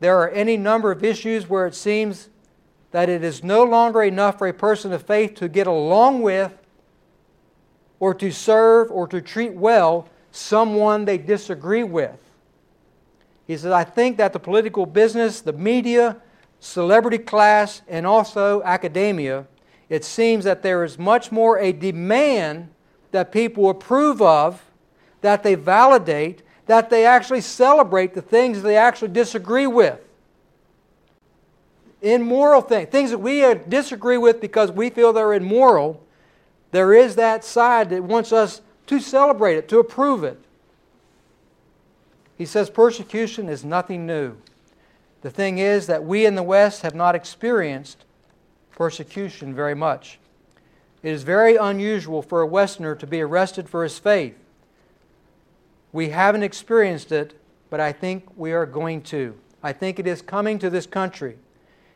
There 0.00 0.18
are 0.18 0.30
any 0.30 0.56
number 0.56 0.90
of 0.90 1.04
issues 1.04 1.48
where 1.48 1.66
it 1.66 1.74
seems 1.74 2.28
that 2.94 3.08
it 3.08 3.24
is 3.24 3.42
no 3.42 3.64
longer 3.64 4.04
enough 4.04 4.38
for 4.38 4.46
a 4.46 4.54
person 4.54 4.92
of 4.92 5.02
faith 5.02 5.34
to 5.34 5.48
get 5.48 5.66
along 5.66 6.22
with 6.22 6.56
or 7.98 8.14
to 8.14 8.30
serve 8.30 8.88
or 8.92 9.08
to 9.08 9.20
treat 9.20 9.52
well 9.52 10.08
someone 10.30 11.04
they 11.04 11.18
disagree 11.18 11.82
with. 11.82 12.16
He 13.48 13.56
says, 13.56 13.72
I 13.72 13.82
think 13.82 14.16
that 14.18 14.32
the 14.32 14.38
political 14.38 14.86
business, 14.86 15.40
the 15.40 15.52
media, 15.52 16.18
celebrity 16.60 17.18
class, 17.18 17.82
and 17.88 18.06
also 18.06 18.62
academia, 18.62 19.48
it 19.88 20.04
seems 20.04 20.44
that 20.44 20.62
there 20.62 20.84
is 20.84 20.96
much 20.96 21.32
more 21.32 21.58
a 21.58 21.72
demand 21.72 22.68
that 23.10 23.32
people 23.32 23.70
approve 23.70 24.22
of, 24.22 24.62
that 25.20 25.42
they 25.42 25.56
validate, 25.56 26.44
that 26.66 26.90
they 26.90 27.04
actually 27.04 27.40
celebrate 27.40 28.14
the 28.14 28.22
things 28.22 28.62
they 28.62 28.76
actually 28.76 29.08
disagree 29.08 29.66
with. 29.66 29.98
Immoral 32.04 32.60
things, 32.60 32.90
things 32.90 33.10
that 33.10 33.18
we 33.18 33.42
uh, 33.42 33.54
disagree 33.54 34.18
with 34.18 34.38
because 34.38 34.70
we 34.70 34.90
feel 34.90 35.14
they're 35.14 35.32
immoral, 35.32 36.04
there 36.70 36.92
is 36.92 37.16
that 37.16 37.44
side 37.44 37.88
that 37.90 38.04
wants 38.04 38.30
us 38.30 38.60
to 38.88 39.00
celebrate 39.00 39.56
it, 39.56 39.68
to 39.70 39.78
approve 39.78 40.22
it. 40.22 40.38
He 42.36 42.44
says 42.44 42.68
persecution 42.68 43.48
is 43.48 43.64
nothing 43.64 44.04
new. 44.04 44.36
The 45.22 45.30
thing 45.30 45.56
is 45.56 45.86
that 45.86 46.04
we 46.04 46.26
in 46.26 46.34
the 46.34 46.42
West 46.42 46.82
have 46.82 46.94
not 46.94 47.14
experienced 47.14 48.04
persecution 48.72 49.54
very 49.54 49.74
much. 49.74 50.18
It 51.02 51.10
is 51.10 51.22
very 51.22 51.56
unusual 51.56 52.20
for 52.20 52.42
a 52.42 52.46
Westerner 52.46 52.94
to 52.96 53.06
be 53.06 53.22
arrested 53.22 53.66
for 53.66 53.82
his 53.82 53.98
faith. 53.98 54.36
We 55.90 56.10
haven't 56.10 56.42
experienced 56.42 57.12
it, 57.12 57.40
but 57.70 57.80
I 57.80 57.92
think 57.92 58.26
we 58.36 58.52
are 58.52 58.66
going 58.66 59.00
to. 59.04 59.34
I 59.62 59.72
think 59.72 59.98
it 59.98 60.06
is 60.06 60.20
coming 60.20 60.58
to 60.58 60.68
this 60.68 60.84
country. 60.86 61.38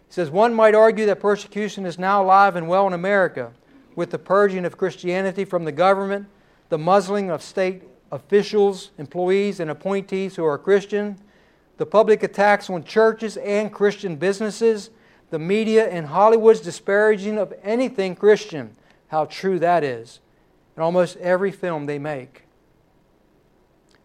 He 0.09 0.15
says 0.15 0.31
one 0.31 0.55
might 0.55 0.75
argue 0.75 1.07
that 1.07 1.21
persecution 1.21 1.85
is 1.85 1.99
now 1.99 2.23
alive 2.23 2.57
and 2.57 2.67
well 2.67 2.87
in 2.87 2.95
America 2.95 3.53
with 3.95 4.11
the 4.11 4.19
purging 4.19 4.65
of 4.65 4.79
Christianity 4.79 5.45
from 5.45 5.65
the 5.65 5.73
government, 5.73 6.27
the 6.71 6.79
muzzling 6.79 7.31
of 7.31 7.43
state 7.43 7.83
officials, 8.11 8.91
employees, 8.97 9.61
and 9.61 9.71
appointees 9.71 10.37
who 10.37 10.45
are 10.45 10.57
Christian, 10.57 11.19
the 11.77 11.87
public 11.87 12.23
attacks 12.23 12.71
on 12.71 12.85
churches 12.85 13.37
and 13.37 13.73
Christian 13.73 14.17
businesses, 14.17 14.91
the 15.31 15.39
media 15.39 15.89
and 15.89 16.07
Hollywood's 16.07 16.61
disparaging 16.61 17.39
of 17.39 17.53
anything 17.63 18.15
Christian. 18.15 18.75
How 19.09 19.27
true 19.27 19.59
that 19.59 19.85
is 19.85 20.21
in 20.77 20.83
almost 20.83 21.17
every 21.19 21.51
film 21.51 21.87
they 21.87 21.99
make. 21.99 22.45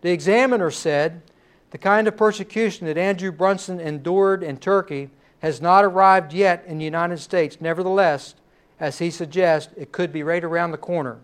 The 0.01 0.11
examiner 0.11 0.69
said 0.69 1.21
the 1.71 1.77
kind 1.77 2.07
of 2.07 2.17
persecution 2.17 2.87
that 2.87 2.97
Andrew 2.97 3.31
Brunson 3.31 3.79
endured 3.79 4.43
in 4.43 4.57
Turkey 4.57 5.09
has 5.43 5.61
not 5.61 5.83
arrived 5.83 6.31
yet 6.31 6.63
in 6.65 6.77
the 6.77 6.85
United 6.85 7.19
States. 7.19 7.57
Nevertheless, 7.59 8.33
as 8.79 8.99
he 8.99 9.11
suggests, 9.11 9.73
it 9.75 9.91
could 9.91 10.13
be 10.13 10.23
right 10.23 10.43
around 10.43 10.71
the 10.71 10.77
corner. 10.77 11.19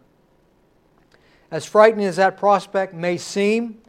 As 1.49 1.65
frightening 1.65 2.05
as 2.05 2.17
that 2.17 2.37
prospect 2.37 2.93
may 2.93 3.17
seem, 3.17 3.79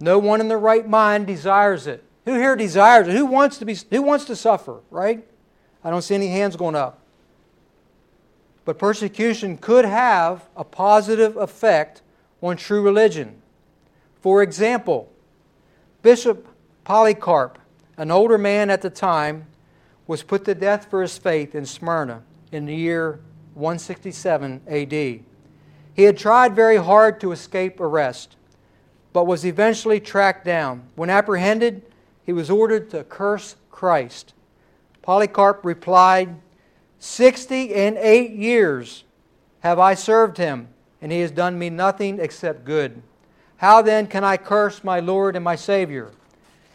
no 0.00 0.18
one 0.18 0.40
in 0.40 0.48
their 0.48 0.58
right 0.58 0.86
mind 0.86 1.28
desires 1.28 1.86
it. 1.86 2.02
Who 2.24 2.34
here 2.34 2.56
desires 2.56 3.06
it? 3.06 3.14
Who 3.14 3.24
wants 3.24 3.58
to 3.58 3.64
be 3.64 3.78
who 3.90 4.02
wants 4.02 4.24
to 4.24 4.36
suffer, 4.36 4.80
right? 4.90 5.24
I 5.84 5.90
don't 5.90 6.02
see 6.02 6.16
any 6.16 6.28
hands 6.28 6.56
going 6.56 6.74
up. 6.74 6.98
But 8.64 8.76
persecution 8.76 9.56
could 9.56 9.84
have 9.84 10.48
a 10.56 10.64
positive 10.64 11.36
effect 11.36 12.02
on 12.42 12.56
true 12.56 12.82
religion. 12.82 13.40
For 14.20 14.42
example, 14.42 15.10
Bishop 16.02 16.46
Polycarp, 16.84 17.58
an 17.96 18.10
older 18.10 18.36
man 18.36 18.68
at 18.68 18.82
the 18.82 18.90
time, 18.90 19.46
was 20.10 20.24
put 20.24 20.44
to 20.44 20.56
death 20.56 20.90
for 20.90 21.02
his 21.02 21.16
faith 21.16 21.54
in 21.54 21.64
Smyrna 21.64 22.20
in 22.50 22.66
the 22.66 22.74
year 22.74 23.20
167 23.54 24.60
AD. 24.66 24.92
He 24.92 26.02
had 26.02 26.18
tried 26.18 26.56
very 26.56 26.78
hard 26.78 27.20
to 27.20 27.30
escape 27.30 27.78
arrest, 27.78 28.34
but 29.12 29.28
was 29.28 29.46
eventually 29.46 30.00
tracked 30.00 30.44
down. 30.44 30.82
When 30.96 31.10
apprehended, 31.10 31.82
he 32.26 32.32
was 32.32 32.50
ordered 32.50 32.90
to 32.90 33.04
curse 33.04 33.54
Christ. 33.70 34.34
Polycarp 35.00 35.64
replied, 35.64 36.34
Sixty 36.98 37.72
and 37.72 37.96
eight 37.96 38.32
years 38.32 39.04
have 39.60 39.78
I 39.78 39.94
served 39.94 40.38
him, 40.38 40.66
and 41.00 41.12
he 41.12 41.20
has 41.20 41.30
done 41.30 41.56
me 41.56 41.70
nothing 41.70 42.18
except 42.18 42.64
good. 42.64 43.00
How 43.58 43.80
then 43.80 44.08
can 44.08 44.24
I 44.24 44.38
curse 44.38 44.82
my 44.82 44.98
Lord 44.98 45.36
and 45.36 45.44
my 45.44 45.54
Savior? 45.54 46.10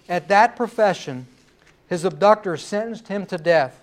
At 0.08 0.30
that 0.30 0.56
profession, 0.56 1.27
his 1.88 2.04
abductors 2.04 2.63
sentenced 2.63 3.08
him 3.08 3.25
to 3.27 3.38
death. 3.38 3.82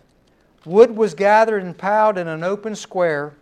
Wood 0.64 0.96
was 0.96 1.14
gathered 1.14 1.62
and 1.62 1.76
piled 1.76 2.18
in 2.18 2.28
an 2.28 2.44
open 2.44 2.76
square, 2.76 3.34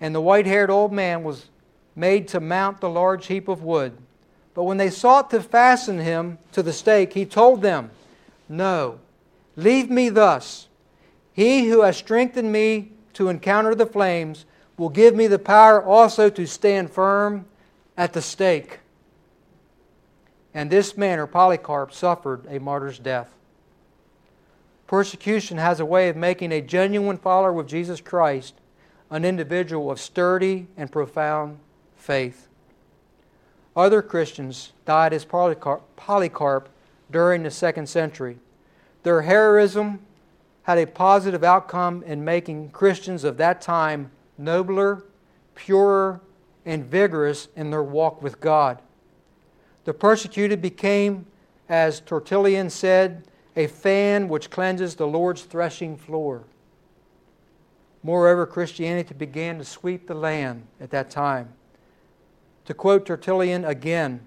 and 0.00 0.14
the 0.14 0.20
white 0.20 0.46
haired 0.46 0.70
old 0.70 0.92
man 0.92 1.22
was 1.22 1.46
made 1.94 2.28
to 2.28 2.40
mount 2.40 2.80
the 2.80 2.88
large 2.88 3.26
heap 3.26 3.48
of 3.48 3.62
wood. 3.62 3.96
But 4.54 4.64
when 4.64 4.76
they 4.76 4.90
sought 4.90 5.30
to 5.30 5.42
fasten 5.42 5.98
him 5.98 6.38
to 6.52 6.62
the 6.62 6.72
stake, 6.72 7.12
he 7.12 7.26
told 7.26 7.62
them, 7.62 7.90
No, 8.48 8.98
leave 9.56 9.90
me 9.90 10.08
thus. 10.08 10.68
He 11.32 11.68
who 11.68 11.82
has 11.82 11.96
strengthened 11.96 12.50
me 12.50 12.92
to 13.14 13.28
encounter 13.28 13.74
the 13.74 13.86
flames 13.86 14.46
will 14.78 14.88
give 14.88 15.14
me 15.14 15.26
the 15.26 15.38
power 15.38 15.82
also 15.82 16.30
to 16.30 16.46
stand 16.46 16.90
firm 16.90 17.44
at 17.96 18.12
the 18.12 18.22
stake. 18.22 18.80
And 20.54 20.70
this 20.70 20.96
man, 20.96 21.18
or 21.18 21.26
Polycarp, 21.26 21.92
suffered 21.92 22.46
a 22.48 22.58
martyr's 22.58 22.98
death. 22.98 23.35
Persecution 24.86 25.58
has 25.58 25.80
a 25.80 25.84
way 25.84 26.08
of 26.08 26.16
making 26.16 26.52
a 26.52 26.60
genuine 26.60 27.16
follower 27.16 27.60
of 27.60 27.66
Jesus 27.66 28.00
Christ 28.00 28.54
an 29.10 29.24
individual 29.24 29.90
of 29.90 30.00
sturdy 30.00 30.66
and 30.76 30.90
profound 30.90 31.58
faith. 31.94 32.48
Other 33.74 34.02
Christians 34.02 34.72
died 34.84 35.12
as 35.12 35.24
Polycarp, 35.24 35.82
Polycarp 35.96 36.68
during 37.10 37.42
the 37.42 37.50
second 37.50 37.88
century. 37.88 38.38
Their 39.02 39.22
heroism 39.22 40.00
had 40.62 40.78
a 40.78 40.86
positive 40.86 41.44
outcome 41.44 42.02
in 42.02 42.24
making 42.24 42.70
Christians 42.70 43.22
of 43.22 43.36
that 43.36 43.60
time 43.60 44.10
nobler, 44.38 45.04
purer, 45.54 46.20
and 46.64 46.84
vigorous 46.84 47.48
in 47.54 47.70
their 47.70 47.82
walk 47.82 48.20
with 48.20 48.40
God. 48.40 48.82
The 49.84 49.94
persecuted 49.94 50.60
became, 50.60 51.26
as 51.68 52.00
Tertullian 52.00 52.70
said, 52.70 53.28
a 53.56 53.66
fan 53.66 54.28
which 54.28 54.50
cleanses 54.50 54.94
the 54.94 55.06
Lord's 55.06 55.42
threshing 55.42 55.96
floor. 55.96 56.44
Moreover, 58.02 58.46
Christianity 58.46 59.14
began 59.14 59.58
to 59.58 59.64
sweep 59.64 60.06
the 60.06 60.14
land 60.14 60.66
at 60.80 60.90
that 60.90 61.10
time. 61.10 61.48
To 62.66 62.74
quote 62.74 63.06
Tertullian 63.06 63.64
again, 63.64 64.20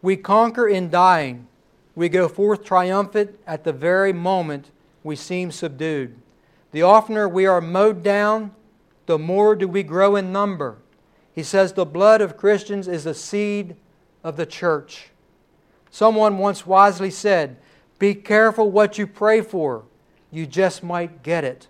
we 0.00 0.16
conquer 0.16 0.68
in 0.68 0.88
dying. 0.88 1.48
We 1.94 2.08
go 2.08 2.28
forth 2.28 2.64
triumphant 2.64 3.38
at 3.46 3.64
the 3.64 3.72
very 3.72 4.12
moment 4.12 4.70
we 5.02 5.16
seem 5.16 5.50
subdued. 5.50 6.16
The 6.72 6.82
oftener 6.82 7.28
we 7.28 7.46
are 7.46 7.60
mowed 7.60 8.02
down, 8.02 8.52
the 9.06 9.18
more 9.18 9.56
do 9.56 9.66
we 9.66 9.82
grow 9.82 10.14
in 10.14 10.32
number. 10.32 10.76
He 11.34 11.42
says 11.42 11.72
the 11.72 11.86
blood 11.86 12.20
of 12.20 12.36
Christians 12.36 12.86
is 12.88 13.04
the 13.04 13.14
seed 13.14 13.76
of 14.22 14.36
the 14.36 14.46
church. 14.46 15.10
Someone 15.90 16.38
once 16.38 16.66
wisely 16.66 17.10
said, 17.10 17.56
Be 17.98 18.14
careful 18.14 18.70
what 18.70 18.98
you 18.98 19.06
pray 19.06 19.40
for, 19.40 19.84
you 20.30 20.46
just 20.46 20.82
might 20.82 21.22
get 21.22 21.44
it. 21.44 21.68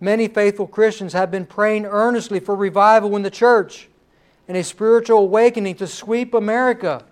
Many 0.00 0.28
faithful 0.28 0.66
Christians 0.66 1.12
have 1.12 1.30
been 1.30 1.46
praying 1.46 1.86
earnestly 1.86 2.40
for 2.40 2.54
revival 2.54 3.16
in 3.16 3.22
the 3.22 3.30
church 3.30 3.88
and 4.48 4.56
a 4.56 4.64
spiritual 4.64 5.18
awakening 5.18 5.76
to 5.76 5.86
sweep 5.86 6.34
America. 6.34 7.04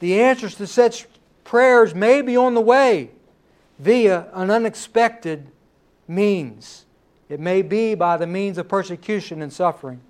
The 0.00 0.20
answers 0.20 0.54
to 0.56 0.66
such 0.66 1.06
prayers 1.44 1.94
may 1.94 2.22
be 2.22 2.36
on 2.36 2.54
the 2.54 2.60
way 2.60 3.10
via 3.78 4.26
an 4.32 4.50
unexpected 4.50 5.46
means. 6.08 6.84
It 7.28 7.38
may 7.38 7.62
be 7.62 7.94
by 7.94 8.16
the 8.16 8.26
means 8.26 8.58
of 8.58 8.68
persecution 8.68 9.40
and 9.40 9.52
suffering. 9.52 10.00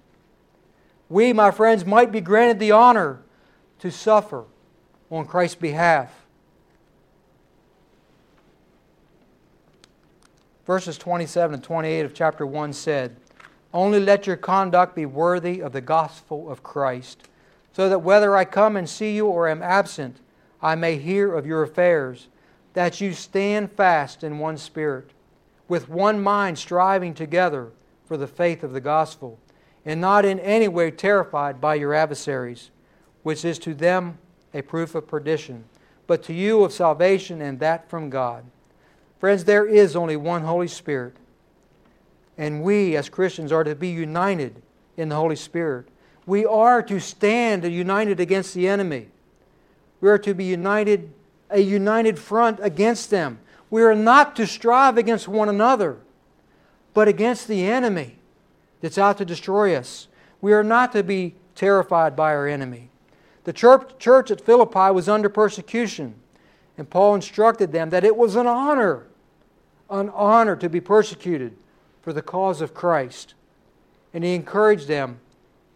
We, 1.08 1.32
my 1.32 1.50
friends, 1.50 1.84
might 1.84 2.12
be 2.12 2.20
granted 2.20 2.58
the 2.58 2.72
honor 2.72 3.20
to 3.80 3.90
suffer 3.90 4.44
on 5.10 5.26
Christ's 5.26 5.56
behalf. 5.56 6.14
Verses 10.66 10.98
27 10.98 11.54
and 11.54 11.64
28 11.64 12.04
of 12.04 12.14
chapter 12.14 12.46
1 12.46 12.72
said, 12.72 13.16
Only 13.72 14.00
let 14.00 14.26
your 14.26 14.36
conduct 14.36 14.94
be 14.94 15.06
worthy 15.06 15.60
of 15.60 15.72
the 15.72 15.80
gospel 15.80 16.50
of 16.50 16.62
Christ, 16.62 17.28
so 17.72 17.88
that 17.88 18.00
whether 18.00 18.36
I 18.36 18.44
come 18.44 18.76
and 18.76 18.88
see 18.88 19.14
you 19.16 19.26
or 19.26 19.48
am 19.48 19.62
absent, 19.62 20.18
I 20.62 20.74
may 20.74 20.96
hear 20.96 21.34
of 21.34 21.46
your 21.46 21.62
affairs, 21.62 22.28
that 22.74 23.00
you 23.00 23.12
stand 23.12 23.72
fast 23.72 24.22
in 24.22 24.38
one 24.38 24.58
spirit, 24.58 25.10
with 25.68 25.88
one 25.88 26.22
mind 26.22 26.58
striving 26.58 27.14
together 27.14 27.70
for 28.04 28.16
the 28.16 28.26
faith 28.26 28.62
of 28.62 28.72
the 28.72 28.80
gospel, 28.80 29.38
and 29.84 30.00
not 30.00 30.24
in 30.24 30.38
any 30.40 30.68
way 30.68 30.90
terrified 30.90 31.60
by 31.60 31.76
your 31.76 31.94
adversaries, 31.94 32.70
which 33.22 33.44
is 33.44 33.58
to 33.60 33.74
them 33.74 34.18
a 34.52 34.62
proof 34.62 34.94
of 34.94 35.06
perdition, 35.06 35.64
but 36.06 36.22
to 36.24 36.34
you 36.34 36.64
of 36.64 36.72
salvation, 36.72 37.40
and 37.40 37.60
that 37.60 37.88
from 37.88 38.10
God. 38.10 38.44
Friends, 39.20 39.44
there 39.44 39.66
is 39.66 39.94
only 39.94 40.16
one 40.16 40.42
Holy 40.42 40.66
Spirit. 40.66 41.14
And 42.38 42.62
we, 42.62 42.96
as 42.96 43.10
Christians, 43.10 43.52
are 43.52 43.62
to 43.62 43.74
be 43.74 43.88
united 43.88 44.62
in 44.96 45.10
the 45.10 45.14
Holy 45.16 45.36
Spirit. 45.36 45.86
We 46.24 46.46
are 46.46 46.82
to 46.82 46.98
stand 46.98 47.64
united 47.64 48.18
against 48.18 48.54
the 48.54 48.66
enemy. 48.66 49.08
We 50.00 50.08
are 50.08 50.18
to 50.18 50.32
be 50.32 50.44
united, 50.44 51.12
a 51.50 51.60
united 51.60 52.18
front 52.18 52.60
against 52.62 53.10
them. 53.10 53.40
We 53.68 53.82
are 53.82 53.94
not 53.94 54.36
to 54.36 54.46
strive 54.46 54.96
against 54.96 55.28
one 55.28 55.50
another, 55.50 55.98
but 56.94 57.06
against 57.06 57.46
the 57.46 57.66
enemy 57.66 58.16
that's 58.80 58.96
out 58.96 59.18
to 59.18 59.26
destroy 59.26 59.76
us. 59.76 60.08
We 60.40 60.54
are 60.54 60.64
not 60.64 60.92
to 60.92 61.02
be 61.02 61.34
terrified 61.54 62.16
by 62.16 62.34
our 62.34 62.48
enemy. 62.48 62.88
The 63.44 63.52
church, 63.52 63.98
church 63.98 64.30
at 64.30 64.40
Philippi 64.40 64.90
was 64.92 65.10
under 65.10 65.28
persecution, 65.28 66.14
and 66.78 66.88
Paul 66.88 67.14
instructed 67.14 67.70
them 67.70 67.90
that 67.90 68.04
it 68.04 68.16
was 68.16 68.34
an 68.34 68.46
honor 68.46 69.04
an 69.90 70.08
honor 70.10 70.56
to 70.56 70.68
be 70.68 70.80
persecuted 70.80 71.56
for 72.02 72.12
the 72.12 72.22
cause 72.22 72.60
of 72.60 72.74
Christ. 72.74 73.34
And 74.14 74.24
he 74.24 74.34
encouraged 74.34 74.88
them 74.88 75.20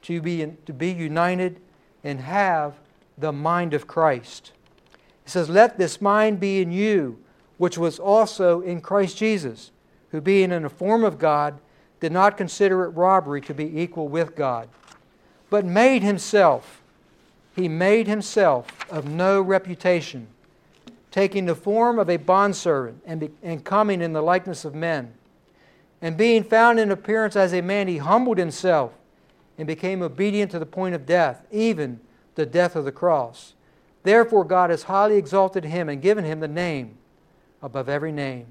to 0.03 0.21
be, 0.21 0.47
to 0.67 0.73
be 0.73 0.91
united 0.93 1.61
and 2.03 2.21
have 2.21 2.75
the 3.17 3.33
mind 3.33 3.75
of 3.75 3.87
Christ. 3.87 4.53
He 5.25 5.31
says, 5.31 5.49
Let 5.49 5.79
this 5.79 6.01
mind 6.01 6.41
be 6.41 6.61
in 6.61 6.73
you, 6.73 7.19
which 7.59 7.79
was 7.79 7.99
also 7.99 8.61
in 8.61 8.81
Christ 8.81 9.17
Jesus, 9.17 9.71
who 10.11 10.21
being 10.21 10.53
in 10.53 10.63
the 10.63 10.69
form 10.69 11.05
of 11.05 11.19
God, 11.19 11.59
did 12.01 12.13
not 12.13 12.37
consider 12.37 12.85
it 12.85 12.91
robbery 12.91 13.41
to 13.43 13.55
be 13.55 13.81
equal 13.81 14.09
with 14.09 14.37
God, 14.37 14.69
but 15.49 15.65
made 15.65 16.03
himself, 16.03 16.83
he 17.57 17.69
made 17.69 18.07
himself 18.07 18.69
of 18.91 19.09
no 19.09 19.41
reputation 19.41 20.29
taking 21.15 21.47
the 21.47 21.55
form 21.55 22.01
of 22.01 22.11
a 22.11 22.17
bondservant 22.17 23.01
and, 23.07 23.21
be, 23.21 23.31
and 23.41 23.65
coming 23.65 24.03
in 24.03 24.13
the 24.13 24.21
likeness 24.21 24.65
of 24.65 24.75
men. 24.75 25.15
And 26.03 26.17
being 26.17 26.43
found 26.43 26.81
in 26.81 26.91
appearance 26.91 27.37
as 27.37 27.55
a 27.55 27.61
man, 27.61 27.87
he 27.87 27.99
humbled 27.99 28.37
himself 28.37 28.91
and 29.57 29.65
became 29.65 30.03
obedient 30.03 30.51
to 30.51 30.59
the 30.59 30.67
point 30.67 30.93
of 30.93 31.07
death, 31.07 31.47
even 31.53 32.01
the 32.35 32.45
death 32.45 32.75
of 32.75 32.85
the 32.85 32.91
cross. 32.91 33.55
Therefore, 34.03 34.45
God 34.45 34.71
has 34.71 34.83
highly 34.83 35.17
exalted 35.17 35.63
him 35.63 35.89
and 35.89 36.03
given 36.03 36.25
him 36.25 36.41
the 36.41 36.49
name 36.49 36.99
above 37.63 37.89
every 37.89 38.11
name. 38.11 38.47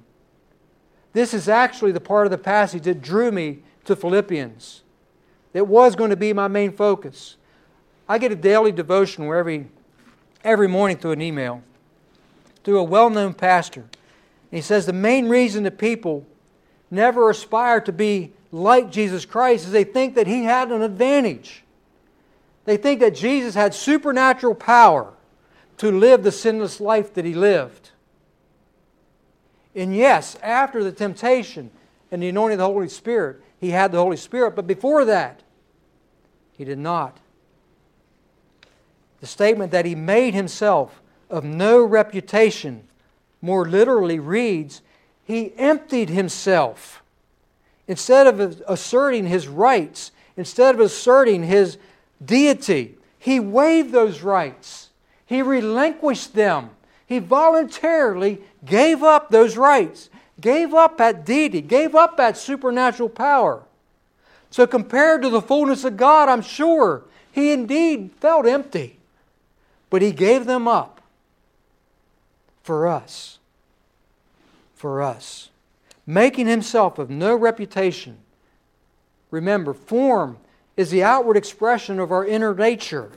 This 1.12 1.34
is 1.34 1.50
actually 1.50 1.92
the 1.92 2.00
part 2.00 2.26
of 2.26 2.32
the 2.32 2.38
passage 2.38 2.84
that 2.84 3.02
drew 3.02 3.30
me 3.30 3.60
to 3.84 3.94
Philippians. 3.94 4.84
It 5.54 5.68
was 5.68 5.98
going 5.98 6.12
to 6.12 6.16
be 6.16 6.32
my 6.32 6.48
main 6.48 6.72
focus. 6.72 7.36
I 8.08 8.20
get 8.20 8.32
a 8.32 8.38
daily 8.38 8.72
devotion 8.72 9.26
where 9.26 9.38
every, 9.38 9.68
every 10.46 10.70
morning 10.70 10.96
through 10.96 11.12
an 11.12 11.22
email 11.22 11.62
through 12.64 12.80
a 12.80 12.84
well 12.84 13.10
known 13.10 13.34
pastor. 13.34 13.86
He 14.52 14.62
says 14.62 14.86
the 14.86 14.94
main 14.94 15.30
reason 15.30 15.64
that 15.64 15.78
people 15.78 16.26
never 16.92 17.30
aspire 17.30 17.82
to 17.82 17.92
be 17.92 18.34
like 18.52 18.92
Jesus 18.92 19.26
Christ 19.26 19.66
is 19.66 19.72
they 19.72 19.84
think 19.84 20.16
that 20.16 20.28
he 20.28 20.44
had 20.44 20.72
an 20.72 20.82
advantage. 20.82 21.64
They 22.66 22.78
think 22.78 23.00
that 23.00 23.16
Jesus 23.16 23.56
had 23.56 23.74
supernatural 23.74 24.56
power 24.56 25.14
to 25.78 25.92
live 25.92 26.24
the 26.24 26.32
sinless 26.32 26.80
life 26.80 27.14
that 27.16 27.26
he 27.26 27.34
lived. 27.34 27.90
And 29.76 29.96
yes, 29.96 30.38
after 30.44 30.84
the 30.84 30.92
temptation 30.92 31.72
and 32.12 32.22
the 32.22 32.30
anointing 32.30 32.54
of 32.54 32.60
the 32.60 32.74
Holy 32.74 32.90
Spirit, 32.90 33.42
he 33.60 33.72
had 33.72 33.92
the 33.92 33.98
Holy 33.98 34.18
Spirit, 34.18 34.56
but 34.56 34.68
before 34.68 35.04
that, 35.06 35.42
he 36.56 36.64
did 36.64 36.78
not. 36.78 37.18
The 39.20 39.28
statement 39.28 39.72
that 39.72 39.86
he 39.86 39.96
made 39.96 40.34
himself 40.34 41.02
of 41.30 41.44
no 41.44 41.84
reputation 41.84 42.88
more 43.44 43.68
literally 43.68 44.20
reads, 44.20 44.82
He 45.26 45.54
emptied 45.58 46.10
himself. 46.10 47.04
Instead 47.88 48.26
of 48.26 48.64
asserting 48.68 49.26
his 49.28 49.50
rights, 49.50 50.12
instead 50.38 50.74
of 50.74 50.82
asserting 50.82 51.44
his 51.44 51.78
deity, 52.24 52.96
he 53.20 53.42
waived 53.42 53.92
those 53.92 54.22
rights. 54.22 54.90
He 55.26 55.42
relinquished 55.42 56.34
them. 56.34 56.70
He 57.06 57.20
voluntarily 57.20 58.42
gave 58.64 59.04
up 59.04 59.30
those 59.30 59.58
rights, 59.58 60.10
gave 60.40 60.74
up 60.74 60.98
that 60.98 61.26
deity, 61.26 61.60
gave 61.60 61.96
up 61.96 62.16
that 62.18 62.38
supernatural 62.38 63.10
power. 63.10 63.64
So, 64.52 64.66
compared 64.66 65.22
to 65.24 65.30
the 65.30 65.42
fullness 65.42 65.84
of 65.84 65.98
God, 65.98 66.30
I'm 66.30 66.42
sure 66.42 67.04
he 67.32 67.52
indeed 67.52 68.12
felt 68.22 68.46
empty. 68.46 69.00
But 69.90 70.02
he 70.02 70.12
gave 70.12 70.46
them 70.46 70.68
up 70.68 70.93
for 72.64 72.88
us. 72.88 73.38
For 74.74 75.02
us. 75.02 75.50
Making 76.08 76.48
himself 76.48 76.98
of 76.98 77.10
no 77.10 77.36
reputation. 77.36 78.18
Remember, 79.30 79.74
form 79.74 80.38
is 80.76 80.90
the 80.90 81.04
outward 81.04 81.38
expression 81.38 82.00
of 82.00 82.12
our 82.12 82.26
inner 82.26 82.56
nature. 82.56 83.12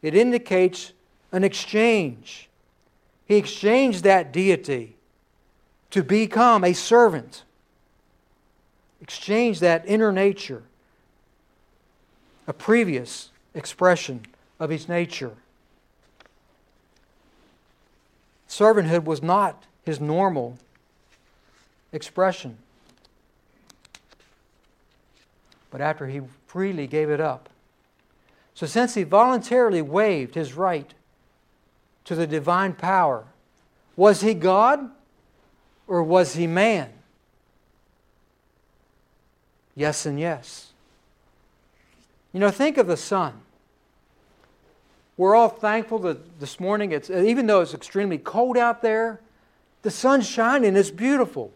It 0.00 0.14
indicates 0.14 0.92
an 1.30 1.44
exchange. 1.44 2.48
He 3.26 3.36
exchanged 3.36 4.04
that 4.04 4.32
deity 4.32 4.96
to 5.90 6.02
become 6.02 6.64
a 6.64 6.72
servant. 6.72 7.44
Exchange 9.00 9.60
that 9.60 9.84
inner 9.86 10.12
nature, 10.12 10.62
a 12.46 12.52
previous 12.52 13.30
expression 13.54 14.22
of 14.60 14.70
his 14.70 14.88
nature. 14.88 15.32
Servanthood 18.52 19.04
was 19.04 19.22
not 19.22 19.64
his 19.82 19.98
normal 19.98 20.58
expression. 21.90 22.58
But 25.70 25.80
after 25.80 26.06
he 26.06 26.20
freely 26.46 26.86
gave 26.86 27.08
it 27.08 27.18
up. 27.18 27.48
So, 28.52 28.66
since 28.66 28.92
he 28.92 29.04
voluntarily 29.04 29.80
waived 29.80 30.34
his 30.34 30.52
right 30.52 30.92
to 32.04 32.14
the 32.14 32.26
divine 32.26 32.74
power, 32.74 33.24
was 33.96 34.20
he 34.20 34.34
God 34.34 34.90
or 35.86 36.02
was 36.02 36.34
he 36.34 36.46
man? 36.46 36.90
Yes, 39.74 40.04
and 40.04 40.20
yes. 40.20 40.72
You 42.34 42.40
know, 42.40 42.50
think 42.50 42.76
of 42.76 42.86
the 42.86 42.98
sun. 42.98 43.40
We're 45.16 45.34
all 45.34 45.48
thankful 45.48 45.98
that 46.00 46.40
this 46.40 46.58
morning, 46.58 46.92
it's, 46.92 47.10
even 47.10 47.46
though 47.46 47.60
it's 47.60 47.74
extremely 47.74 48.18
cold 48.18 48.56
out 48.56 48.82
there, 48.82 49.20
the 49.82 49.90
sun's 49.90 50.28
shining. 50.28 50.76
It's 50.76 50.90
beautiful. 50.90 51.52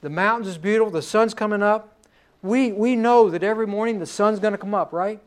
The 0.00 0.10
mountains 0.10 0.48
is 0.48 0.58
beautiful. 0.58 0.90
The 0.90 1.02
sun's 1.02 1.34
coming 1.34 1.62
up. 1.62 1.96
We, 2.42 2.72
we 2.72 2.96
know 2.96 3.30
that 3.30 3.42
every 3.42 3.66
morning 3.66 4.00
the 4.00 4.06
sun's 4.06 4.38
going 4.38 4.52
to 4.52 4.58
come 4.58 4.74
up, 4.74 4.92
right? 4.92 5.20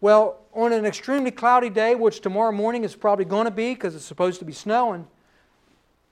Well, 0.00 0.40
on 0.54 0.72
an 0.72 0.84
extremely 0.84 1.30
cloudy 1.30 1.70
day, 1.70 1.94
which 1.94 2.20
tomorrow 2.20 2.52
morning 2.52 2.84
is 2.84 2.96
probably 2.96 3.24
going 3.24 3.44
to 3.44 3.50
be 3.50 3.74
because 3.74 3.94
it's 3.94 4.04
supposed 4.04 4.38
to 4.38 4.44
be 4.44 4.52
snowing, 4.52 5.06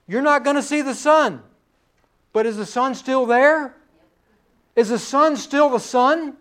you're 0.07 0.21
not 0.21 0.43
going 0.43 0.55
to 0.55 0.63
see 0.63 0.81
the 0.81 0.95
sun. 0.95 1.41
But 2.33 2.45
is 2.45 2.55
the 2.55 2.65
sun 2.65 2.95
still 2.95 3.25
there? 3.25 3.75
Is 4.75 4.89
the 4.89 4.99
sun 4.99 5.35
still 5.35 5.69
the 5.69 5.79
sun? 5.79 6.37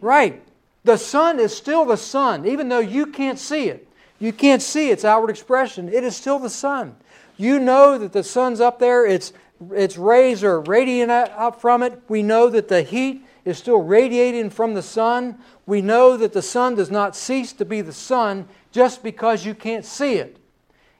Right. 0.00 0.42
The 0.84 0.98
sun 0.98 1.40
is 1.40 1.56
still 1.56 1.86
the 1.86 1.96
sun, 1.96 2.46
even 2.46 2.68
though 2.68 2.78
you 2.78 3.06
can't 3.06 3.38
see 3.38 3.68
it. 3.68 3.88
You 4.18 4.32
can't 4.32 4.62
see 4.62 4.90
its 4.90 5.04
outward 5.04 5.30
expression. 5.30 5.88
It 5.88 6.04
is 6.04 6.16
still 6.16 6.38
the 6.38 6.50
sun. 6.50 6.96
You 7.36 7.58
know 7.58 7.98
that 7.98 8.12
the 8.12 8.22
sun's 8.22 8.60
up 8.60 8.78
there, 8.78 9.06
its, 9.06 9.32
its 9.72 9.96
rays 9.96 10.44
are 10.44 10.60
radiating 10.60 11.10
out 11.10 11.60
from 11.60 11.82
it. 11.82 12.00
We 12.08 12.22
know 12.22 12.48
that 12.50 12.68
the 12.68 12.82
heat 12.82 13.24
is 13.44 13.58
still 13.58 13.82
radiating 13.82 14.50
from 14.50 14.74
the 14.74 14.82
sun. 14.82 15.38
We 15.66 15.82
know 15.82 16.16
that 16.16 16.32
the 16.32 16.42
sun 16.42 16.74
does 16.74 16.90
not 16.90 17.16
cease 17.16 17.52
to 17.54 17.64
be 17.64 17.80
the 17.80 17.92
sun 17.92 18.46
just 18.70 19.02
because 19.02 19.44
you 19.44 19.54
can't 19.54 19.84
see 19.84 20.14
it. 20.14 20.36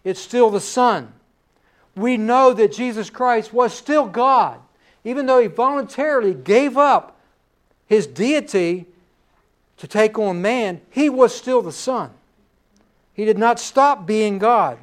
It's 0.02 0.20
still 0.20 0.50
the 0.50 0.60
sun. 0.60 1.12
We 1.96 2.16
know 2.16 2.52
that 2.54 2.72
Jesus 2.72 3.10
Christ 3.10 3.52
was 3.52 3.72
still 3.72 4.06
God, 4.06 4.60
even 5.04 5.26
though 5.26 5.40
he 5.40 5.46
voluntarily 5.46 6.34
gave 6.34 6.76
up 6.76 7.20
his 7.86 8.06
deity 8.06 8.86
to 9.78 9.86
take 9.86 10.18
on 10.18 10.40
man, 10.40 10.80
he 10.90 11.08
was 11.08 11.34
still 11.34 11.62
the 11.62 11.72
Son. 11.72 12.10
He 13.12 13.24
did 13.24 13.38
not 13.38 13.60
stop 13.60 14.06
being 14.06 14.38
God. 14.38 14.78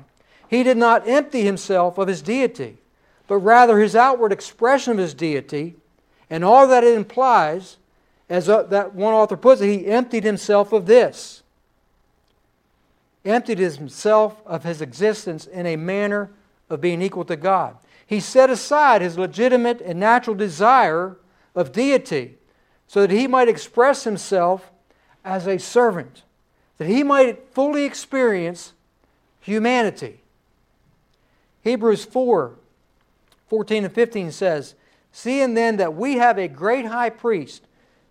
He 0.49 0.63
did 0.63 0.77
not 0.77 1.07
empty 1.07 1.43
himself 1.43 1.97
of 1.97 2.07
his 2.07 2.21
deity, 2.21 2.77
but 3.27 3.37
rather 3.37 3.79
his 3.79 3.95
outward 3.95 4.31
expression 4.31 4.93
of 4.93 4.99
his 4.99 5.13
deity 5.13 5.75
and 6.31 6.45
all 6.45 6.65
that 6.69 6.85
it 6.85 6.95
implies, 6.95 7.75
as 8.29 8.47
uh, 8.47 8.63
that 8.63 8.95
one 8.95 9.13
author 9.13 9.35
puts 9.35 9.61
it, 9.61 9.67
he 9.67 9.85
emptied 9.87 10.23
himself 10.23 10.71
of 10.71 10.85
this. 10.85 11.43
Emptied 13.25 13.59
himself 13.59 14.41
of 14.45 14.63
his 14.63 14.81
existence 14.81 15.45
in 15.45 15.65
a 15.65 15.75
manner 15.75 16.31
of 16.69 16.79
being 16.79 17.01
equal 17.01 17.25
to 17.25 17.35
God. 17.35 17.75
He 18.07 18.21
set 18.21 18.49
aside 18.49 19.01
his 19.01 19.17
legitimate 19.17 19.81
and 19.81 19.99
natural 19.99 20.35
desire 20.35 21.17
of 21.53 21.73
deity 21.73 22.37
so 22.87 23.01
that 23.01 23.11
he 23.11 23.27
might 23.27 23.49
express 23.49 24.05
himself 24.05 24.71
as 25.23 25.47
a 25.47 25.57
servant, 25.57 26.23
that 26.77 26.87
he 26.87 27.03
might 27.03 27.53
fully 27.53 27.83
experience 27.83 28.73
humanity. 29.39 30.21
Hebrews 31.61 32.05
4 32.05 32.55
14 33.47 33.83
and 33.83 33.93
15 33.93 34.31
says, 34.31 34.75
Seeing 35.11 35.55
then 35.55 35.75
that 35.75 35.93
we 35.93 36.15
have 36.15 36.39
a 36.39 36.47
great 36.47 36.85
high 36.85 37.09
priest 37.09 37.63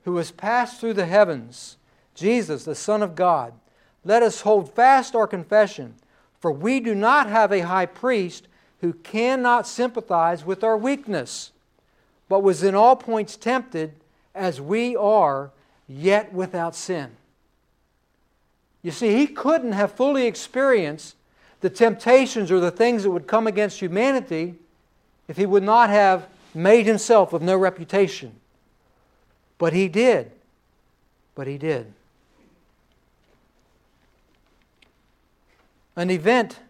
who 0.05 0.17
has 0.19 0.31
passed 0.31 0.79
through 0.79 0.93
the 0.93 1.07
heavens, 1.07 1.79
Jesus, 2.15 2.65
the 2.65 2.75
Son 2.75 3.03
of 3.03 3.15
God, 3.15 3.55
let 4.05 4.23
us 4.23 4.43
hold 4.43 4.75
fast 4.75 5.15
our 5.15 5.27
confession, 5.27 5.95
for 6.39 6.53
we 6.53 6.79
do 6.79 6.95
not 6.95 7.27
have 7.29 7.53
a 7.53 7.61
high 7.61 7.87
priest 7.87 8.49
who 8.81 8.93
cannot 8.93 9.67
sympathize 9.67 10.45
with 10.45 10.63
our 10.63 10.77
weakness, 10.77 11.53
but 12.29 12.43
was 12.43 12.63
in 12.63 12.75
all 12.75 12.97
points 12.97 13.37
tempted 13.37 13.95
as 14.35 14.61
we 14.61 14.95
are, 14.95 15.53
yet 15.91 16.33
without 16.33 16.77
sin. 16.77 17.11
You 18.83 18.93
see, 18.93 19.17
he 19.17 19.27
couldn't 19.27 19.73
have 19.73 19.93
fully 19.93 20.27
experienced 20.27 21.17
the 21.61 21.69
temptations 21.69 22.51
or 22.51 22.61
the 22.61 22.71
things 22.71 23.03
that 23.03 23.11
would 23.11 23.27
come 23.27 23.47
against 23.47 23.81
humanity 23.81 24.55
if 25.29 25.37
he 25.37 25.47
would 25.47 25.65
not 25.65 25.91
have 25.91 26.29
made 26.55 26.87
himself 26.87 27.33
of 27.33 27.43
no 27.43 27.57
reputation. 27.57 28.33
But 29.59 29.73
he 29.73 29.89
did. 29.89 30.31
But 31.35 31.47
he 31.47 31.59
did. 31.59 31.93
An 35.97 36.11
event 36.11 36.61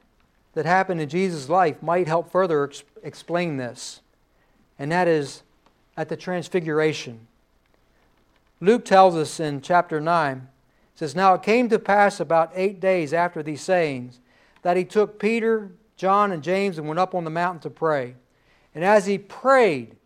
that 0.54 0.66
happened 0.66 1.00
in 1.00 1.08
Jesus' 1.08 1.48
life 1.48 1.82
might 1.82 2.08
help 2.08 2.32
further 2.32 2.64
ex- 2.64 2.82
explain 3.04 3.58
this, 3.58 4.00
and 4.78 4.90
that 4.90 5.06
is 5.06 5.42
at 5.96 6.08
the 6.08 6.16
Transfiguration. 6.16 7.28
Luke 8.60 8.84
tells 8.84 9.16
us 9.16 9.40
in 9.40 9.60
chapter 9.60 10.00
9 10.00 10.48
says, 10.94 11.16
Now 11.16 11.34
it 11.34 11.42
came 11.42 11.68
to 11.70 11.78
pass 11.78 12.20
about 12.20 12.52
eight 12.54 12.78
days 12.78 13.12
after 13.14 13.42
these 13.42 13.62
sayings 13.62 14.20
that 14.62 14.76
he 14.76 14.84
took 14.84 15.18
Peter, 15.18 15.70
John, 15.96 16.30
and 16.30 16.42
James 16.42 16.76
and 16.76 16.86
went 16.86 17.00
up 17.00 17.14
on 17.14 17.24
the 17.24 17.30
mountain 17.30 17.60
to 17.62 17.70
pray. 17.70 18.16
And 18.74 18.84
as 18.84 19.06
he 19.06 19.16
prayed, 19.16 19.96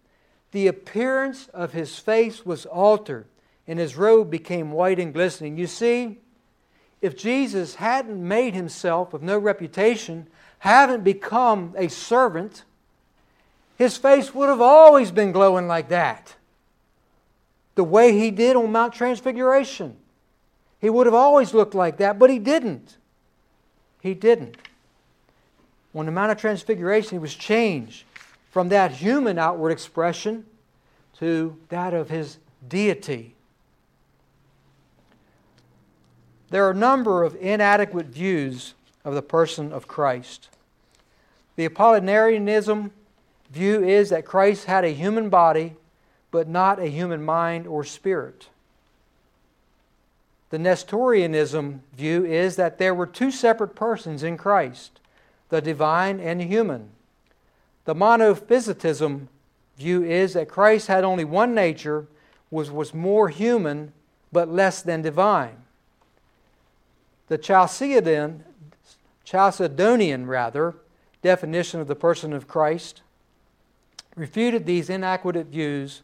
the 0.53 0.69
appearance 0.69 1.49
of 1.49 1.73
his 1.73 1.99
face 1.99 2.47
was 2.47 2.65
altered, 2.65 3.27
and 3.67 3.79
his 3.79 3.97
robe 3.97 4.31
became 4.31 4.71
white 4.71 5.01
and 5.01 5.13
glistening. 5.13 5.59
You 5.59 5.67
see, 5.67 6.19
if 7.03 7.17
Jesus 7.17 7.75
hadn't 7.75 8.27
made 8.27 8.55
himself 8.55 9.13
of 9.13 9.23
no 9.23 9.37
reputation, 9.37 10.29
hadn't 10.61 11.03
become 11.03 11.75
a 11.77 11.89
servant, 11.89 12.63
his 13.77 13.97
face 13.97 14.33
would 14.33 14.49
have 14.49 14.61
always 14.61 15.11
been 15.11 15.33
glowing 15.33 15.67
like 15.67 15.89
that. 15.89 16.37
The 17.75 17.85
way 17.85 18.19
he 18.19 18.31
did 18.31 18.57
on 18.57 18.71
Mount 18.71 18.95
Transfiguration. 18.95 19.97
He 20.81 20.91
would 20.91 21.07
have 21.07 21.15
always 21.15 21.55
looked 21.55 21.75
like 21.75 21.97
that, 21.97 22.19
but 22.19 22.31
he 22.31 22.39
didn't. 22.39 22.99
He 24.01 24.15
didn't. 24.15 24.57
On 25.95 26.07
the 26.07 26.13
Mount 26.13 26.33
of 26.33 26.39
Transfiguration, 26.39 27.11
he 27.11 27.19
was 27.19 27.35
changed 27.35 28.05
from 28.51 28.69
that 28.69 28.93
human 28.93 29.39
outward 29.39 29.71
expression 29.71 30.45
to 31.19 31.57
that 31.69 31.95
of 31.95 32.11
his 32.11 32.39
deity. 32.69 33.35
There 36.51 36.67
are 36.67 36.71
a 36.71 36.75
number 36.75 37.23
of 37.25 37.35
inadequate 37.41 38.07
views 38.07 38.75
of 39.05 39.15
the 39.15 39.23
person 39.23 39.73
of 39.73 39.89
Christ. 39.89 40.51
The 41.57 41.69
Apollinarianism 41.69 42.91
view 43.51 43.83
is 43.83 44.11
that 44.11 44.25
Christ 44.25 44.67
had 44.67 44.85
a 44.85 44.93
human 44.93 45.29
body, 45.29 45.75
but 46.35 46.49
not 46.49 46.81
a 46.81 46.89
human 46.89 47.25
mind 47.25 47.65
or 47.65 47.85
spirit. 47.85 48.49
The 50.51 50.59
Nestorianism 50.59 51.85
view 51.97 52.25
is 52.25 52.57
that 52.57 52.77
there 52.79 52.93
were 52.93 53.07
two 53.07 53.31
separate 53.31 53.77
persons 53.77 54.25
in 54.25 54.37
Christ, 54.37 54.99
the 55.51 55.61
divine 55.61 56.19
and 56.19 56.43
human. 56.43 56.89
The 57.85 57.95
monophysitism 57.95 59.29
view 59.79 60.03
is 60.03 60.33
that 60.33 60.49
Christ 60.49 60.89
had 60.89 61.05
only 61.05 61.25
one 61.25 61.55
nature, 61.55 62.09
was, 62.51 62.69
was 62.69 62.93
more 62.93 63.29
human, 63.29 63.93
but 64.33 64.49
less 64.49 64.83
than 64.83 65.03
divine. 65.03 65.59
The 67.29 67.39
Chalcedonian, 67.39 68.41
Chalcedonian 69.25 70.27
rather, 70.27 70.75
definition 71.23 71.79
of 71.79 71.87
the 71.87 71.95
person 71.95 72.33
of 72.33 72.49
Christ 72.49 73.03
refuted 74.17 74.67
these 74.67 74.91
inadequate 74.91 75.47
views 75.47 76.03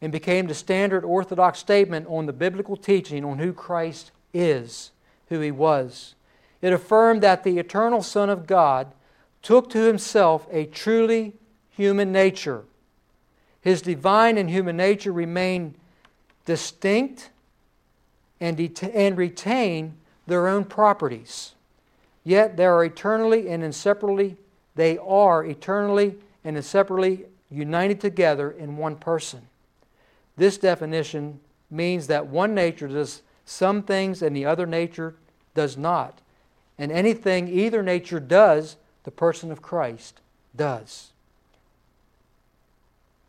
and 0.00 0.12
became 0.12 0.46
the 0.46 0.54
standard 0.54 1.04
orthodox 1.04 1.58
statement 1.58 2.06
on 2.08 2.26
the 2.26 2.32
biblical 2.32 2.76
teaching 2.76 3.24
on 3.24 3.38
who 3.38 3.52
Christ 3.52 4.10
is, 4.32 4.90
who 5.28 5.40
he 5.40 5.50
was. 5.50 6.14
It 6.60 6.72
affirmed 6.72 7.22
that 7.22 7.44
the 7.44 7.58
eternal 7.58 8.02
Son 8.02 8.30
of 8.30 8.46
God 8.46 8.92
took 9.42 9.70
to 9.70 9.82
himself 9.82 10.46
a 10.50 10.66
truly 10.66 11.34
human 11.70 12.12
nature. 12.12 12.64
His 13.60 13.82
divine 13.82 14.38
and 14.38 14.50
human 14.50 14.76
nature 14.76 15.12
remain 15.12 15.74
distinct 16.44 17.30
and, 18.40 18.56
det- 18.56 18.82
and 18.82 19.16
retain 19.16 19.96
their 20.26 20.48
own 20.48 20.64
properties. 20.64 21.54
Yet 22.24 22.56
they 22.56 22.66
are 22.66 22.84
eternally 22.84 23.48
and 23.48 23.62
inseparably, 23.62 24.36
they 24.74 24.98
are 24.98 25.44
eternally 25.44 26.16
and 26.42 26.56
inseparably 26.56 27.26
united 27.50 28.00
together 28.00 28.50
in 28.50 28.76
one 28.76 28.96
person. 28.96 29.48
This 30.36 30.58
definition 30.58 31.40
means 31.70 32.06
that 32.08 32.26
one 32.26 32.54
nature 32.54 32.88
does 32.88 33.22
some 33.44 33.82
things 33.82 34.22
and 34.22 34.34
the 34.34 34.46
other 34.46 34.66
nature 34.66 35.14
does 35.54 35.76
not. 35.76 36.20
And 36.78 36.90
anything 36.90 37.48
either 37.48 37.82
nature 37.82 38.20
does, 38.20 38.76
the 39.04 39.10
person 39.10 39.52
of 39.52 39.62
Christ 39.62 40.20
does. 40.56 41.10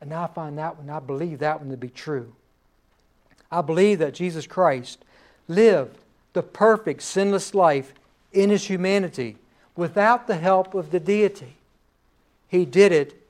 And 0.01 0.09
now 0.09 0.23
I 0.23 0.27
find 0.27 0.57
that 0.57 0.77
one, 0.77 0.89
I 0.89 0.99
believe 0.99 1.39
that 1.39 1.59
one 1.59 1.69
to 1.69 1.77
be 1.77 1.89
true. 1.89 2.33
I 3.51 3.61
believe 3.61 3.99
that 3.99 4.13
Jesus 4.13 4.47
Christ 4.47 5.03
lived 5.47 5.97
the 6.33 6.43
perfect, 6.43 7.01
sinless 7.01 7.53
life 7.53 7.93
in 8.33 8.49
his 8.49 8.65
humanity 8.67 9.37
without 9.75 10.27
the 10.27 10.37
help 10.37 10.73
of 10.73 10.91
the 10.91 10.99
deity. 10.99 11.55
He 12.47 12.65
did 12.65 12.91
it 12.91 13.21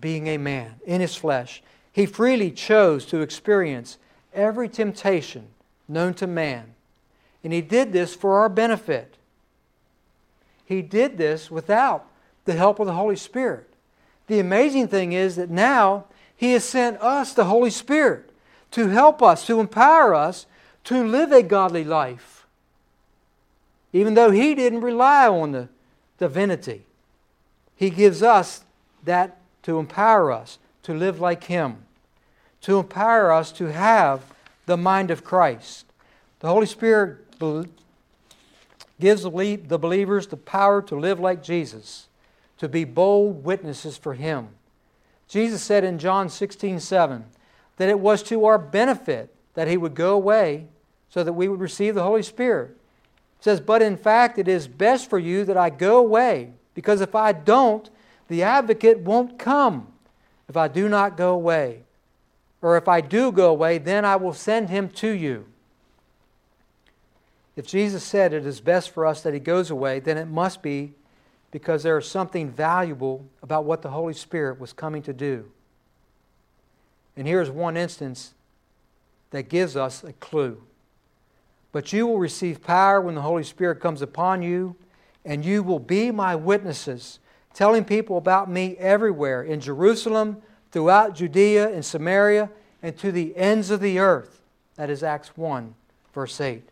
being 0.00 0.26
a 0.28 0.38
man 0.38 0.74
in 0.84 1.00
his 1.00 1.16
flesh. 1.16 1.62
He 1.92 2.06
freely 2.06 2.50
chose 2.50 3.04
to 3.06 3.20
experience 3.20 3.98
every 4.32 4.68
temptation 4.68 5.48
known 5.88 6.14
to 6.14 6.26
man. 6.26 6.74
And 7.42 7.52
he 7.52 7.60
did 7.60 7.92
this 7.92 8.14
for 8.14 8.38
our 8.38 8.48
benefit. 8.48 9.16
He 10.64 10.82
did 10.82 11.18
this 11.18 11.50
without 11.50 12.06
the 12.44 12.52
help 12.52 12.78
of 12.78 12.86
the 12.86 12.92
Holy 12.92 13.16
Spirit. 13.16 13.68
The 14.28 14.38
amazing 14.38 14.88
thing 14.88 15.12
is 15.12 15.36
that 15.36 15.50
now 15.50 16.04
he 16.36 16.52
has 16.52 16.64
sent 16.64 17.00
us 17.00 17.32
the 17.32 17.46
Holy 17.46 17.70
Spirit 17.70 18.30
to 18.70 18.88
help 18.88 19.22
us, 19.22 19.46
to 19.46 19.58
empower 19.58 20.14
us 20.14 20.46
to 20.84 21.04
live 21.04 21.32
a 21.32 21.42
godly 21.42 21.84
life. 21.84 22.46
Even 23.92 24.14
though 24.14 24.30
he 24.30 24.54
didn't 24.54 24.82
rely 24.82 25.26
on 25.26 25.52
the 25.52 25.68
divinity, 26.18 26.84
he 27.74 27.90
gives 27.90 28.22
us 28.22 28.64
that 29.04 29.38
to 29.64 29.78
empower 29.78 30.30
us 30.30 30.58
to 30.90 30.98
live 30.98 31.20
like 31.20 31.44
Him, 31.44 31.76
to 32.62 32.80
empower 32.80 33.32
us 33.32 33.52
to 33.52 33.66
have 33.66 34.22
the 34.66 34.76
mind 34.76 35.12
of 35.12 35.22
Christ. 35.22 35.86
The 36.40 36.48
Holy 36.48 36.66
Spirit 36.66 37.18
gives 38.98 39.22
the 39.22 39.78
believers 39.80 40.26
the 40.26 40.36
power 40.36 40.82
to 40.82 40.96
live 40.96 41.20
like 41.20 41.44
Jesus, 41.44 42.08
to 42.58 42.68
be 42.68 42.84
bold 42.84 43.44
witnesses 43.44 43.96
for 43.96 44.14
Him. 44.14 44.48
Jesus 45.28 45.62
said 45.62 45.84
in 45.84 46.00
John 46.00 46.28
16 46.28 46.80
7 46.80 47.24
that 47.76 47.88
it 47.88 48.00
was 48.00 48.20
to 48.24 48.44
our 48.44 48.58
benefit 48.58 49.32
that 49.54 49.68
He 49.68 49.76
would 49.76 49.94
go 49.94 50.14
away 50.14 50.66
so 51.08 51.22
that 51.22 51.34
we 51.34 51.46
would 51.46 51.60
receive 51.60 51.94
the 51.94 52.02
Holy 52.02 52.24
Spirit. 52.24 52.70
It 53.38 53.44
says, 53.44 53.60
But 53.60 53.80
in 53.80 53.96
fact, 53.96 54.38
it 54.38 54.48
is 54.48 54.66
best 54.66 55.08
for 55.08 55.20
you 55.20 55.44
that 55.44 55.56
I 55.56 55.70
go 55.70 55.98
away, 55.98 56.50
because 56.74 57.00
if 57.00 57.14
I 57.14 57.30
don't, 57.30 57.88
the 58.26 58.42
advocate 58.42 58.98
won't 58.98 59.38
come 59.38 59.89
if 60.50 60.56
I 60.56 60.66
do 60.66 60.88
not 60.88 61.16
go 61.16 61.32
away. 61.32 61.84
Or 62.60 62.76
if 62.76 62.88
I 62.88 63.00
do 63.00 63.30
go 63.30 63.50
away, 63.50 63.78
then 63.78 64.04
I 64.04 64.16
will 64.16 64.34
send 64.34 64.68
him 64.68 64.88
to 64.88 65.08
you. 65.08 65.46
If 67.54 67.68
Jesus 67.68 68.02
said 68.02 68.32
it 68.32 68.44
is 68.44 68.60
best 68.60 68.90
for 68.90 69.06
us 69.06 69.22
that 69.22 69.32
he 69.32 69.38
goes 69.38 69.70
away, 69.70 70.00
then 70.00 70.18
it 70.18 70.26
must 70.26 70.60
be 70.60 70.94
because 71.52 71.84
there 71.84 71.96
is 71.96 72.08
something 72.08 72.50
valuable 72.50 73.24
about 73.44 73.64
what 73.64 73.80
the 73.82 73.90
Holy 73.90 74.12
Spirit 74.12 74.58
was 74.58 74.72
coming 74.72 75.02
to 75.02 75.12
do. 75.12 75.48
And 77.16 77.28
here's 77.28 77.48
one 77.48 77.76
instance 77.76 78.34
that 79.30 79.48
gives 79.48 79.76
us 79.76 80.02
a 80.02 80.14
clue. 80.14 80.60
But 81.70 81.92
you 81.92 82.08
will 82.08 82.18
receive 82.18 82.60
power 82.60 83.00
when 83.00 83.14
the 83.14 83.22
Holy 83.22 83.44
Spirit 83.44 83.78
comes 83.78 84.02
upon 84.02 84.42
you, 84.42 84.74
and 85.24 85.44
you 85.44 85.62
will 85.62 85.78
be 85.78 86.10
my 86.10 86.34
witnesses, 86.34 87.20
telling 87.54 87.84
people 87.84 88.16
about 88.16 88.50
me 88.50 88.76
everywhere 88.78 89.42
in 89.42 89.60
Jerusalem, 89.60 90.42
throughout 90.70 91.14
Judea 91.14 91.72
and 91.72 91.84
Samaria, 91.84 92.50
and 92.82 92.96
to 92.98 93.12
the 93.12 93.36
ends 93.36 93.70
of 93.70 93.80
the 93.80 93.98
earth. 93.98 94.40
That 94.76 94.90
is 94.90 95.02
Acts 95.02 95.36
1, 95.36 95.74
verse 96.14 96.40
8. 96.40 96.62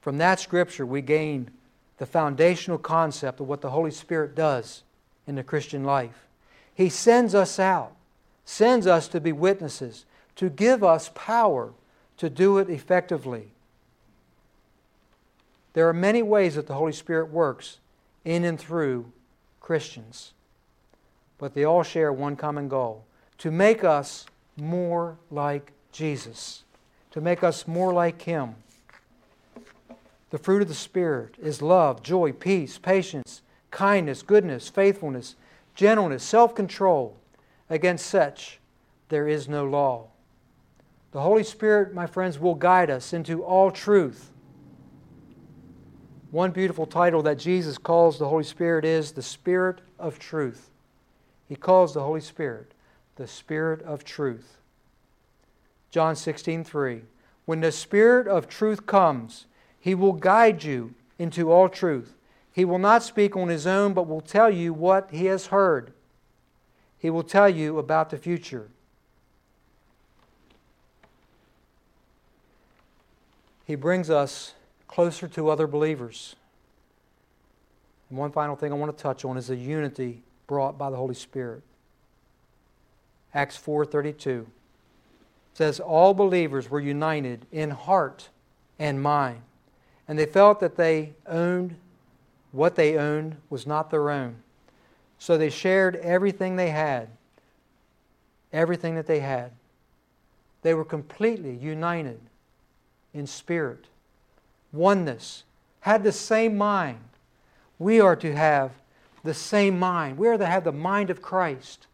From 0.00 0.18
that 0.18 0.40
scripture, 0.40 0.86
we 0.86 1.02
gain 1.02 1.50
the 1.98 2.06
foundational 2.06 2.78
concept 2.78 3.40
of 3.40 3.48
what 3.48 3.60
the 3.60 3.70
Holy 3.70 3.90
Spirit 3.90 4.34
does 4.34 4.82
in 5.26 5.34
the 5.34 5.42
Christian 5.42 5.84
life. 5.84 6.26
He 6.74 6.88
sends 6.88 7.34
us 7.34 7.58
out, 7.58 7.92
sends 8.44 8.86
us 8.86 9.08
to 9.08 9.20
be 9.20 9.32
witnesses, 9.32 10.04
to 10.36 10.48
give 10.48 10.84
us 10.84 11.10
power 11.14 11.72
to 12.18 12.30
do 12.30 12.58
it 12.58 12.70
effectively. 12.70 13.48
There 15.72 15.88
are 15.88 15.94
many 15.94 16.22
ways 16.22 16.54
that 16.54 16.66
the 16.66 16.74
Holy 16.74 16.92
Spirit 16.92 17.30
works 17.30 17.78
in 18.24 18.44
and 18.44 18.58
through 18.58 19.12
Christians, 19.60 20.32
but 21.38 21.54
they 21.54 21.64
all 21.64 21.82
share 21.82 22.12
one 22.12 22.36
common 22.36 22.68
goal 22.68 23.04
to 23.38 23.50
make 23.50 23.84
us 23.84 24.26
more 24.56 25.16
like 25.30 25.72
Jesus, 25.92 26.64
to 27.10 27.20
make 27.20 27.42
us 27.42 27.66
more 27.66 27.92
like 27.92 28.22
Him. 28.22 28.54
The 30.30 30.38
fruit 30.38 30.62
of 30.62 30.68
the 30.68 30.74
Spirit 30.74 31.36
is 31.40 31.62
love, 31.62 32.02
joy, 32.02 32.32
peace, 32.32 32.76
patience, 32.78 33.42
kindness, 33.70 34.22
goodness, 34.22 34.68
faithfulness, 34.68 35.36
gentleness, 35.74 36.22
self 36.22 36.54
control. 36.54 37.16
Against 37.70 38.06
such 38.06 38.58
there 39.08 39.28
is 39.28 39.48
no 39.48 39.64
law. 39.64 40.08
The 41.12 41.20
Holy 41.20 41.42
Spirit, 41.42 41.94
my 41.94 42.06
friends, 42.06 42.38
will 42.38 42.54
guide 42.54 42.90
us 42.90 43.12
into 43.12 43.42
all 43.42 43.70
truth. 43.70 44.30
One 46.30 46.50
beautiful 46.50 46.86
title 46.86 47.22
that 47.22 47.38
Jesus 47.38 47.78
calls 47.78 48.18
the 48.18 48.28
Holy 48.28 48.44
Spirit 48.44 48.84
is 48.84 49.12
the 49.12 49.22
Spirit 49.22 49.80
of 49.98 50.18
Truth. 50.18 50.68
He 51.48 51.56
calls 51.56 51.94
the 51.94 52.02
Holy 52.02 52.20
Spirit 52.20 52.72
the 53.16 53.26
Spirit 53.26 53.82
of 53.82 54.04
Truth. 54.04 54.58
John 55.90 56.14
16, 56.14 56.64
3. 56.64 57.02
When 57.46 57.60
the 57.60 57.72
Spirit 57.72 58.28
of 58.28 58.48
truth 58.48 58.86
comes, 58.86 59.46
he 59.80 59.94
will 59.94 60.12
guide 60.12 60.62
you 60.62 60.94
into 61.18 61.50
all 61.50 61.68
truth. 61.68 62.14
He 62.52 62.64
will 62.64 62.78
not 62.78 63.02
speak 63.02 63.36
on 63.36 63.48
his 63.48 63.66
own, 63.66 63.94
but 63.94 64.06
will 64.06 64.20
tell 64.20 64.50
you 64.50 64.72
what 64.72 65.08
he 65.10 65.26
has 65.26 65.46
heard. 65.46 65.92
He 66.98 67.10
will 67.10 67.22
tell 67.22 67.48
you 67.48 67.78
about 67.78 68.10
the 68.10 68.18
future. 68.18 68.68
he 73.68 73.74
brings 73.74 74.08
us 74.08 74.54
closer 74.88 75.28
to 75.28 75.48
other 75.48 75.66
believers. 75.66 76.34
And 78.10 78.18
one 78.18 78.32
final 78.32 78.56
thing 78.56 78.72
I 78.72 78.74
want 78.74 78.96
to 78.96 79.02
touch 79.02 79.24
on 79.24 79.36
is 79.36 79.46
the 79.46 79.56
unity 79.56 80.22
brought 80.46 80.76
by 80.76 80.90
the 80.90 80.96
Holy 80.96 81.14
Spirit. 81.14 81.62
Acts 83.34 83.56
4:32 83.56 84.46
says 85.54 85.78
all 85.78 86.14
believers 86.14 86.70
were 86.70 86.80
united 86.80 87.46
in 87.52 87.70
heart 87.70 88.30
and 88.78 89.02
mind, 89.02 89.42
and 90.06 90.18
they 90.18 90.26
felt 90.26 90.60
that 90.60 90.76
they 90.76 91.12
owned 91.26 91.76
what 92.52 92.76
they 92.76 92.96
owned 92.96 93.36
was 93.50 93.66
not 93.66 93.90
their 93.90 94.10
own. 94.10 94.42
So 95.18 95.36
they 95.36 95.50
shared 95.50 95.96
everything 95.96 96.56
they 96.56 96.70
had. 96.70 97.08
Everything 98.52 98.94
that 98.94 99.06
they 99.06 99.20
had. 99.20 99.52
They 100.62 100.74
were 100.74 100.84
completely 100.84 101.54
united 101.54 102.20
in 103.12 103.26
spirit, 103.26 103.84
oneness, 104.72 105.44
had 105.80 106.02
the 106.02 106.12
same 106.12 106.56
mind. 106.56 106.98
We 107.78 108.00
are 108.00 108.16
to 108.16 108.34
have 108.34 108.72
the 109.24 109.34
same 109.34 109.78
mind. 109.78 110.18
We 110.18 110.28
are 110.28 110.38
to 110.38 110.46
have 110.46 110.64
the 110.64 110.72
mind 110.72 111.10
of 111.10 111.22
Christ. 111.22 111.86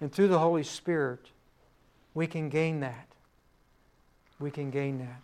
And 0.00 0.12
through 0.12 0.28
the 0.28 0.38
Holy 0.38 0.62
Spirit, 0.62 1.30
we 2.14 2.26
can 2.26 2.48
gain 2.48 2.80
that. 2.80 3.06
We 4.38 4.50
can 4.50 4.70
gain 4.70 4.98
that. 4.98 5.20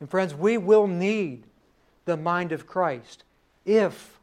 And 0.00 0.10
friends, 0.10 0.34
we 0.34 0.58
will 0.58 0.86
need 0.86 1.44
the 2.04 2.16
mind 2.16 2.52
of 2.52 2.66
Christ 2.66 3.24
if, 3.64 4.18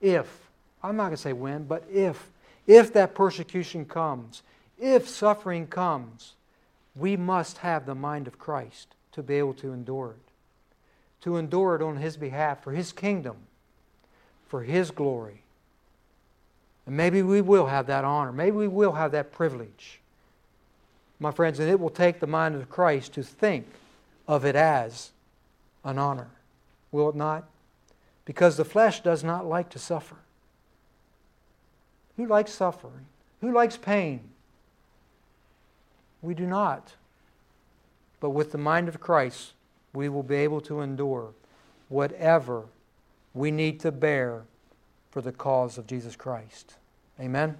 if, 0.00 0.26
I'm 0.82 0.96
not 0.96 1.04
going 1.04 1.16
to 1.16 1.22
say 1.22 1.32
when, 1.32 1.64
but 1.64 1.84
if, 1.90 2.30
if 2.66 2.92
that 2.92 3.14
persecution 3.14 3.86
comes, 3.86 4.42
if 4.78 5.08
suffering 5.08 5.66
comes, 5.66 6.34
we 6.94 7.16
must 7.16 7.58
have 7.58 7.86
the 7.86 7.94
mind 7.94 8.26
of 8.26 8.38
Christ 8.38 8.94
to 9.18 9.22
be 9.24 9.34
able 9.34 9.52
to 9.52 9.72
endure 9.72 10.12
it. 10.12 10.32
To 11.24 11.38
endure 11.38 11.74
it 11.74 11.82
on 11.82 11.96
His 11.96 12.16
behalf, 12.16 12.62
for 12.62 12.70
His 12.70 12.92
kingdom, 12.92 13.36
for 14.46 14.62
His 14.62 14.92
glory. 14.92 15.42
And 16.86 16.96
maybe 16.96 17.20
we 17.20 17.40
will 17.40 17.66
have 17.66 17.88
that 17.88 18.04
honor. 18.04 18.30
Maybe 18.30 18.56
we 18.56 18.68
will 18.68 18.92
have 18.92 19.10
that 19.10 19.32
privilege. 19.32 19.98
My 21.18 21.32
friends, 21.32 21.58
and 21.58 21.68
it 21.68 21.80
will 21.80 21.90
take 21.90 22.20
the 22.20 22.28
mind 22.28 22.54
of 22.54 22.70
Christ 22.70 23.12
to 23.14 23.24
think 23.24 23.66
of 24.28 24.44
it 24.44 24.54
as 24.54 25.10
an 25.84 25.98
honor. 25.98 26.28
Will 26.92 27.08
it 27.08 27.16
not? 27.16 27.42
Because 28.24 28.56
the 28.56 28.64
flesh 28.64 29.00
does 29.00 29.24
not 29.24 29.46
like 29.46 29.68
to 29.70 29.80
suffer. 29.80 30.14
Who 32.16 32.24
likes 32.24 32.52
suffering? 32.52 33.06
Who 33.40 33.50
likes 33.50 33.76
pain? 33.76 34.20
We 36.22 36.34
do 36.34 36.46
not. 36.46 36.92
But 38.20 38.30
with 38.30 38.52
the 38.52 38.58
mind 38.58 38.88
of 38.88 39.00
Christ, 39.00 39.52
we 39.92 40.08
will 40.08 40.22
be 40.22 40.36
able 40.36 40.60
to 40.62 40.80
endure 40.80 41.34
whatever 41.88 42.64
we 43.34 43.50
need 43.50 43.80
to 43.80 43.92
bear 43.92 44.44
for 45.10 45.20
the 45.20 45.32
cause 45.32 45.78
of 45.78 45.86
Jesus 45.86 46.16
Christ. 46.16 46.76
Amen. 47.20 47.58